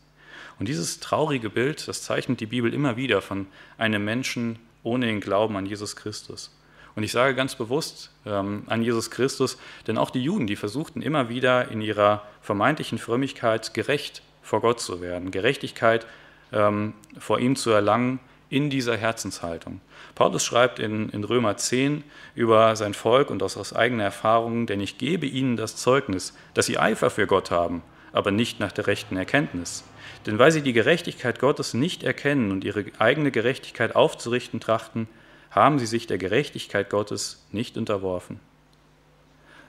[0.57, 5.19] Und dieses traurige Bild, das zeichnet die Bibel immer wieder von einem Menschen ohne den
[5.19, 6.55] Glauben an Jesus Christus.
[6.95, 9.57] Und ich sage ganz bewusst ähm, an Jesus Christus,
[9.87, 14.79] denn auch die Juden, die versuchten immer wieder in ihrer vermeintlichen Frömmigkeit gerecht vor Gott
[14.79, 16.05] zu werden, Gerechtigkeit
[16.53, 19.81] ähm, vor ihm zu erlangen in dieser Herzenshaltung.
[20.13, 22.03] Paulus schreibt in, in Römer 10
[22.35, 26.65] über sein Volk und aus, aus eigener Erfahrung, denn ich gebe ihnen das Zeugnis, dass
[26.65, 27.81] sie Eifer für Gott haben,
[28.13, 29.83] aber nicht nach der rechten Erkenntnis.
[30.25, 35.07] Denn weil sie die Gerechtigkeit Gottes nicht erkennen und ihre eigene Gerechtigkeit aufzurichten trachten,
[35.51, 38.39] haben sie sich der Gerechtigkeit Gottes nicht unterworfen.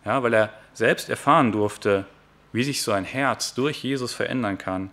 [0.05, 2.07] Ja, weil er selbst erfahren durfte,
[2.53, 4.91] wie sich so ein Herz durch Jesus verändern kann,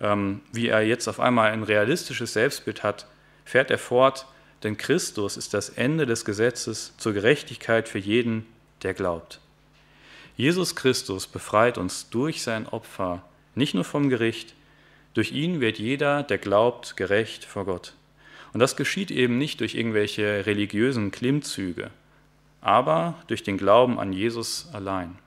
[0.00, 3.06] ähm, wie er jetzt auf einmal ein realistisches Selbstbild hat,
[3.46, 4.26] fährt er fort,
[4.62, 8.44] denn Christus ist das Ende des Gesetzes zur Gerechtigkeit für jeden,
[8.82, 9.40] der glaubt.
[10.36, 13.22] Jesus Christus befreit uns durch sein Opfer
[13.54, 14.54] nicht nur vom Gericht,
[15.14, 17.94] durch ihn wird jeder, der glaubt, gerecht vor Gott.
[18.52, 21.90] Und das geschieht eben nicht durch irgendwelche religiösen Klimmzüge,
[22.60, 25.18] aber durch den Glauben an Jesus allein.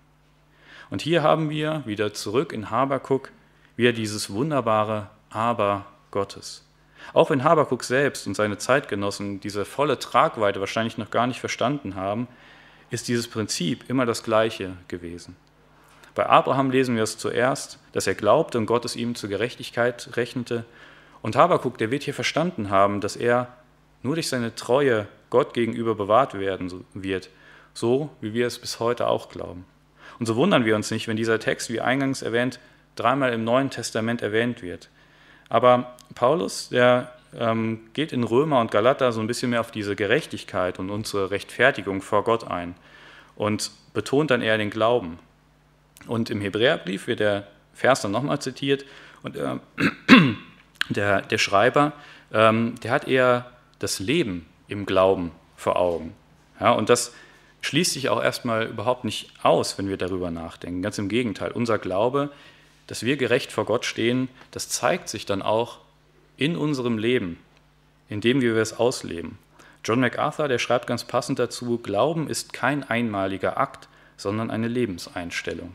[0.92, 3.32] Und hier haben wir wieder zurück in Habakuk
[3.76, 6.69] wieder dieses wunderbare Aber Gottes.
[7.14, 11.96] Auch wenn Habakuk selbst und seine Zeitgenossen diese volle Tragweite wahrscheinlich noch gar nicht verstanden
[11.96, 12.28] haben,
[12.92, 15.36] ist dieses Prinzip immer das gleiche gewesen.
[16.16, 20.18] Bei Abraham lesen wir es zuerst, dass er glaubte und Gott es ihm zur Gerechtigkeit
[20.18, 20.66] rechnete.
[21.22, 23.48] Und Habakuk, der wird hier verstanden haben, dass er
[24.04, 27.30] nur durch seine Treue Gott gegenüber bewahrt werden wird,
[27.74, 29.66] so wie wir es bis heute auch glauben.
[30.20, 32.60] Und so wundern wir uns nicht, wenn dieser Text, wie eingangs erwähnt,
[32.96, 34.90] dreimal im Neuen Testament erwähnt wird.
[35.50, 39.96] Aber Paulus, der ähm, geht in Römer und Galater so ein bisschen mehr auf diese
[39.96, 42.76] Gerechtigkeit und unsere Rechtfertigung vor Gott ein
[43.36, 45.20] und betont dann eher den Glauben.
[46.08, 48.86] Und im Hebräerbrief wird der Vers dann nochmal zitiert
[49.24, 49.56] und äh,
[50.90, 51.94] der, der Schreiber,
[52.32, 56.14] ähm, der hat eher das Leben im Glauben vor Augen.
[56.60, 57.14] Ja, und das
[57.62, 60.82] schließt sich auch erstmal überhaupt nicht aus, wenn wir darüber nachdenken.
[60.82, 62.32] Ganz im Gegenteil, unser Glaube
[62.89, 65.78] dass wir gerecht vor Gott stehen, das zeigt sich dann auch
[66.38, 67.38] in unserem Leben,
[68.10, 69.38] indem wir es ausleben.
[69.86, 75.71] John MacArthur, der schreibt ganz passend dazu, Glauben ist kein einmaliger Akt, sondern eine Lebenseinstellung.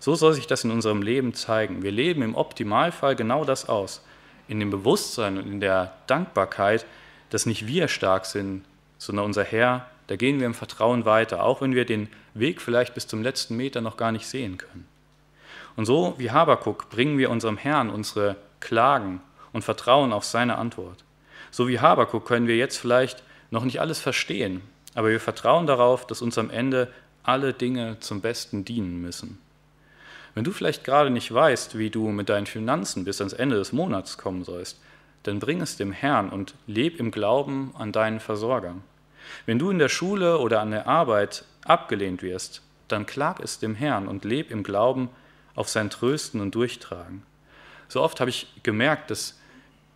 [0.00, 1.84] So soll sich das in unserem Leben zeigen.
[1.84, 4.04] Wir leben im Optimalfall genau das aus,
[4.48, 6.84] in dem Bewusstsein und in der Dankbarkeit,
[7.30, 8.64] dass nicht wir stark sind,
[8.98, 12.94] sondern unser Herr, da gehen wir im Vertrauen weiter, auch wenn wir den Weg vielleicht
[12.94, 14.97] bis zum letzten Meter noch gar nicht sehen können.
[15.78, 19.20] Und so wie Habakuk bringen wir unserem Herrn unsere Klagen
[19.52, 21.04] und vertrauen auf seine Antwort.
[21.52, 24.60] So wie Habakuk können wir jetzt vielleicht noch nicht alles verstehen,
[24.96, 29.38] aber wir vertrauen darauf, dass uns am Ende alle Dinge zum Besten dienen müssen.
[30.34, 33.72] Wenn du vielleicht gerade nicht weißt, wie du mit deinen Finanzen bis ans Ende des
[33.72, 34.80] Monats kommen sollst,
[35.22, 38.74] dann bring es dem Herrn und leb im Glauben an deinen Versorger.
[39.46, 43.76] Wenn du in der Schule oder an der Arbeit abgelehnt wirst, dann klag es dem
[43.76, 45.10] Herrn und leb im Glauben
[45.58, 47.24] auf sein Trösten und Durchtragen.
[47.88, 49.40] So oft habe ich gemerkt, dass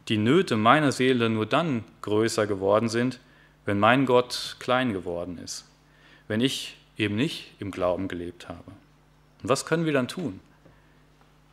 [0.08, 3.20] die Nöte meiner Seele nur dann größer geworden sind,
[3.64, 5.64] wenn mein Gott klein geworden ist,
[6.26, 8.72] wenn ich eben nicht im Glauben gelebt habe.
[9.42, 10.40] Und was können wir dann tun?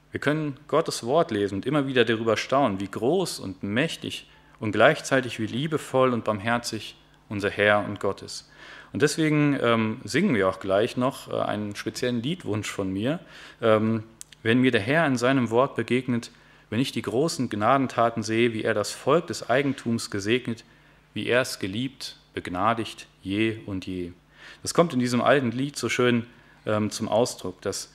[0.09, 4.27] Wir können Gottes Wort lesen und immer wieder darüber staunen, wie groß und mächtig
[4.59, 6.95] und gleichzeitig wie liebevoll und barmherzig
[7.29, 8.48] unser Herr und Gott ist.
[8.91, 13.19] Und deswegen ähm, singen wir auch gleich noch äh, einen speziellen Liedwunsch von mir.
[13.61, 14.03] Ähm,
[14.41, 16.31] wenn mir der Herr in seinem Wort begegnet,
[16.69, 20.63] wenn ich die großen Gnadentaten sehe, wie er das Volk des Eigentums gesegnet,
[21.13, 24.11] wie er es geliebt, begnadigt je und je.
[24.61, 26.25] Das kommt in diesem alten Lied so schön
[26.65, 27.93] ähm, zum Ausdruck, dass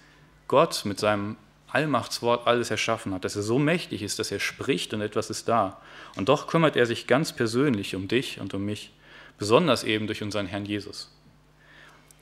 [0.48, 1.36] Gott mit seinem
[1.68, 5.48] Allmachtswort alles erschaffen hat, dass er so mächtig ist, dass er spricht und etwas ist
[5.48, 5.80] da.
[6.16, 8.92] Und doch kümmert er sich ganz persönlich um dich und um mich,
[9.38, 11.10] besonders eben durch unseren Herrn Jesus.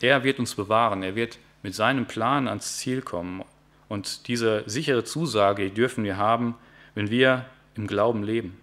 [0.00, 3.44] Er wird uns bewahren, er wird mit seinem Plan ans Ziel kommen.
[3.88, 6.56] Und diese sichere Zusage dürfen wir haben,
[6.94, 8.58] wenn wir im Glauben leben.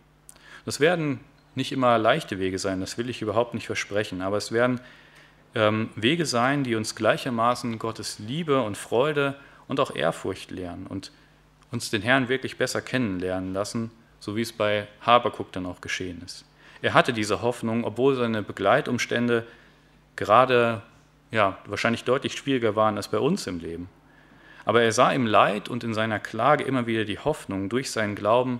[0.66, 1.20] Das werden
[1.56, 4.82] nicht immer leichte Wege sein, das will ich überhaupt nicht versprechen, aber es werden
[5.56, 9.36] ähm, Wege sein, die uns gleichermaßen Gottes Liebe und Freude
[9.68, 11.12] und auch Ehrfurcht lehren und
[11.72, 16.22] uns den Herrn wirklich besser kennenlernen lassen, so wie es bei Habakuk dann auch geschehen
[16.26, 16.45] ist.
[16.82, 19.45] Er hatte diese Hoffnung, obwohl seine Begleitumstände
[20.15, 20.82] gerade
[21.32, 23.89] ja, wahrscheinlich deutlich schwieriger waren als bei uns im Leben.
[24.65, 28.15] Aber er sah im Leid und in seiner Klage immer wieder die Hoffnung durch seinen
[28.15, 28.59] Glauben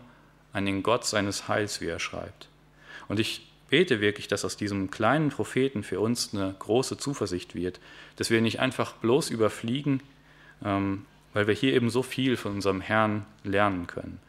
[0.54, 2.48] an den Gott seines Heils, wie er schreibt.
[3.08, 7.80] Und ich bete wirklich, dass aus diesem kleinen Propheten für uns eine große Zuversicht wird,
[8.16, 10.02] dass wir nicht einfach bloß überfliegen,
[10.64, 14.20] ähm, weil wir hier eben so viel von unserem Herrn lernen können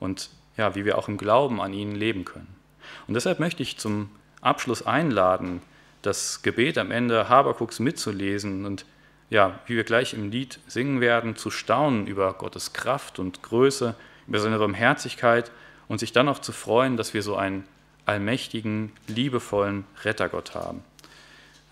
[0.00, 2.57] und ja, wie wir auch im Glauben an ihn leben können.
[3.06, 4.10] Und deshalb möchte ich zum
[4.40, 5.62] Abschluss einladen,
[6.02, 8.84] das Gebet am Ende Habakuks mitzulesen und
[9.30, 13.94] ja, wie wir gleich im Lied singen werden, zu staunen über Gottes Kraft und Größe,
[14.26, 15.50] über seine Barmherzigkeit
[15.86, 17.64] und sich dann auch zu freuen, dass wir so einen
[18.06, 20.82] allmächtigen, liebevollen Rettergott haben.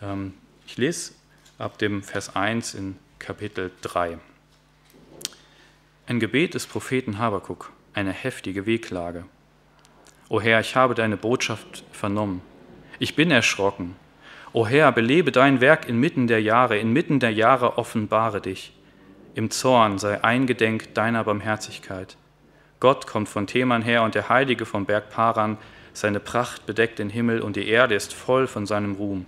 [0.03, 0.35] Ähm,
[0.67, 1.13] ich lese
[1.59, 4.19] ab dem Vers 1 in Kapitel 3.
[6.07, 9.25] Ein Gebet des Propheten Habakuk, eine heftige Wehklage.
[10.29, 12.43] O Herr, ich habe deine Botschaft vernommen.
[12.99, 13.95] Ich bin erschrocken.
[14.53, 18.73] O Herr, belebe dein Werk inmitten der Jahre, inmitten der Jahre offenbare dich.
[19.37, 22.17] Im Zorn sei eingedenk deiner Barmherzigkeit.
[22.81, 25.59] Gott kommt von Theman her und der Heilige vom Berg Paran,
[25.93, 29.27] seine Pracht bedeckt den Himmel und die Erde ist voll von seinem Ruhm.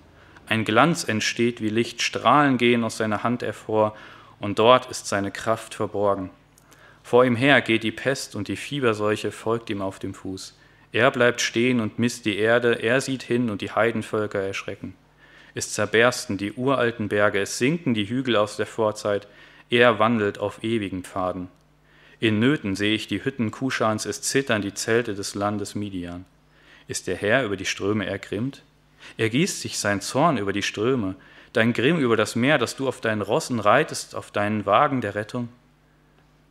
[0.48, 3.94] Ein Glanz entsteht wie Licht, Strahlen gehen aus seiner Hand hervor
[4.40, 6.30] und dort ist seine Kraft verborgen.
[7.04, 10.57] Vor ihm her geht die Pest und die Fieberseuche folgt ihm auf dem Fuß.
[10.98, 14.94] Er bleibt stehen und misst die Erde, er sieht hin und die Heidenvölker erschrecken.
[15.54, 19.28] Es zerbersten die uralten Berge, es sinken die Hügel aus der Vorzeit,
[19.70, 21.46] er wandelt auf ewigen Pfaden.
[22.18, 26.24] In Nöten sehe ich die Hütten Kuschans, es zittern die Zelte des Landes Midian.
[26.88, 28.64] Ist der Herr über die Ströme ergrimmt?
[29.16, 31.14] Er gießt sich sein Zorn über die Ströme,
[31.52, 35.14] dein Grimm über das Meer, dass du auf deinen Rossen reitest, auf deinen Wagen der
[35.14, 35.48] Rettung.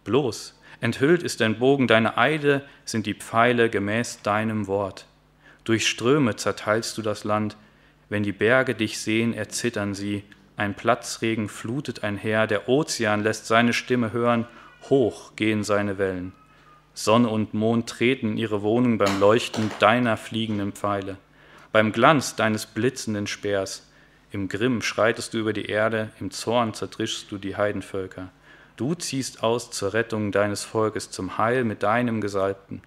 [0.05, 5.05] Bloß, enthüllt ist dein Bogen, deine Eide sind die Pfeile gemäß deinem Wort.
[5.63, 7.57] Durch Ströme zerteilst du das Land,
[8.09, 10.23] wenn die Berge dich sehen, erzittern sie.
[10.55, 14.47] Ein Platzregen flutet einher, der Ozean lässt seine Stimme hören,
[14.89, 16.33] hoch gehen seine Wellen.
[16.93, 21.17] Sonne und Mond treten in ihre Wohnung beim Leuchten deiner fliegenden Pfeile,
[21.71, 23.87] beim Glanz deines blitzenden Speers.
[24.31, 28.29] Im Grimm schreitest du über die Erde, im Zorn zertrischst du die Heidenvölker.
[28.77, 32.83] Du ziehst aus zur Rettung deines Volkes, zum Heil mit deinem Gesalbten.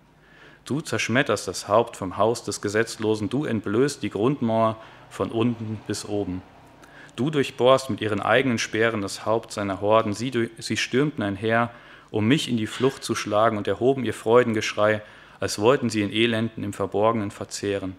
[0.64, 4.76] Du zerschmetterst das Haupt vom Haus des Gesetzlosen, du entblößt die Grundmauer
[5.10, 6.42] von unten bis oben.
[7.16, 11.70] Du durchbohrst mit ihren eigenen Speeren das Haupt seiner Horden, sie, sie stürmten einher,
[12.12, 15.02] um mich in die Flucht zu schlagen und erhoben ihr Freudengeschrei,
[15.40, 17.96] als wollten sie in Elenden im Verborgenen verzehren.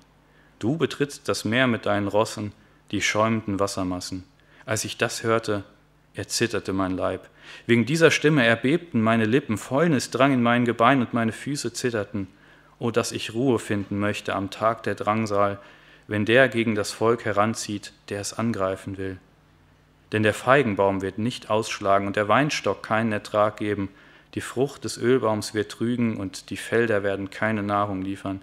[0.60, 2.54] Du betrittst das Meer mit deinen Rossen,
[2.92, 4.24] die schäumenden Wassermassen.
[4.66, 5.66] Als ich das hörte,
[6.14, 7.28] erzitterte mein Leib.
[7.68, 12.28] Wegen dieser Stimme erbebten meine Lippen, Fäulnis drang in mein Gebein und meine Füße zitterten.
[12.80, 15.60] Oh, dass ich Ruhe finden möchte am Tag der Drangsal,
[16.08, 19.18] wenn der gegen das Volk heranzieht, der es angreifen will.
[20.12, 23.90] Denn der Feigenbaum wird nicht ausschlagen und der Weinstock keinen Ertrag geben,
[24.34, 28.42] die Frucht des Ölbaums wird trügen und die Felder werden keine Nahrung liefern.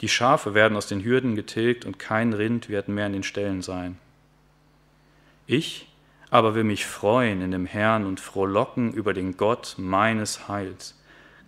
[0.00, 3.62] Die Schafe werden aus den Hürden getilgt und kein Rind wird mehr in den Ställen
[3.62, 3.98] sein.
[5.46, 5.88] Ich
[6.34, 10.96] aber will mich freuen in dem Herrn und frohlocken über den Gott meines Heils.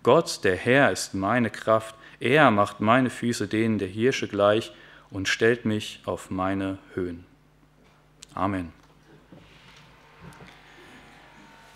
[0.01, 4.71] Gott, der Herr, ist meine Kraft, er macht meine Füße denen der Hirsche gleich
[5.09, 7.25] und stellt mich auf meine Höhen.
[8.33, 8.71] Amen.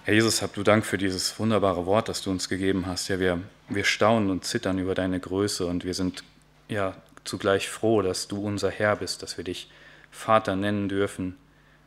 [0.06, 3.10] Herr Jesus, hab du Dank für dieses wunderbare Wort, das du uns gegeben hast.
[3.10, 6.24] Ja, wir, wir staunen und zittern über deine Größe und wir sind
[6.70, 6.96] ja
[7.26, 9.70] zugleich froh, dass du unser Herr bist, dass wir dich
[10.12, 11.36] Vater nennen dürfen,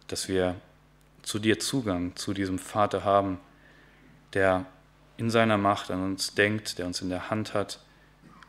[0.06, 0.56] dass wir
[1.24, 3.40] zu dir Zugang zu diesem Vater haben,
[4.32, 4.66] der
[5.16, 7.80] in seiner Macht an uns denkt, der uns in der Hand hat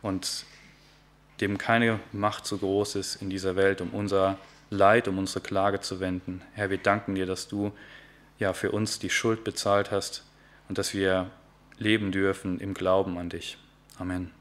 [0.01, 0.45] und
[1.41, 4.37] dem keine Macht so groß ist in dieser Welt, um unser
[4.69, 6.41] Leid, um unsere Klage zu wenden.
[6.53, 7.71] Herr, wir danken dir, dass du
[8.39, 10.23] ja für uns die Schuld bezahlt hast
[10.69, 11.29] und dass wir
[11.77, 13.57] leben dürfen im Glauben an dich.
[13.97, 14.31] Amen.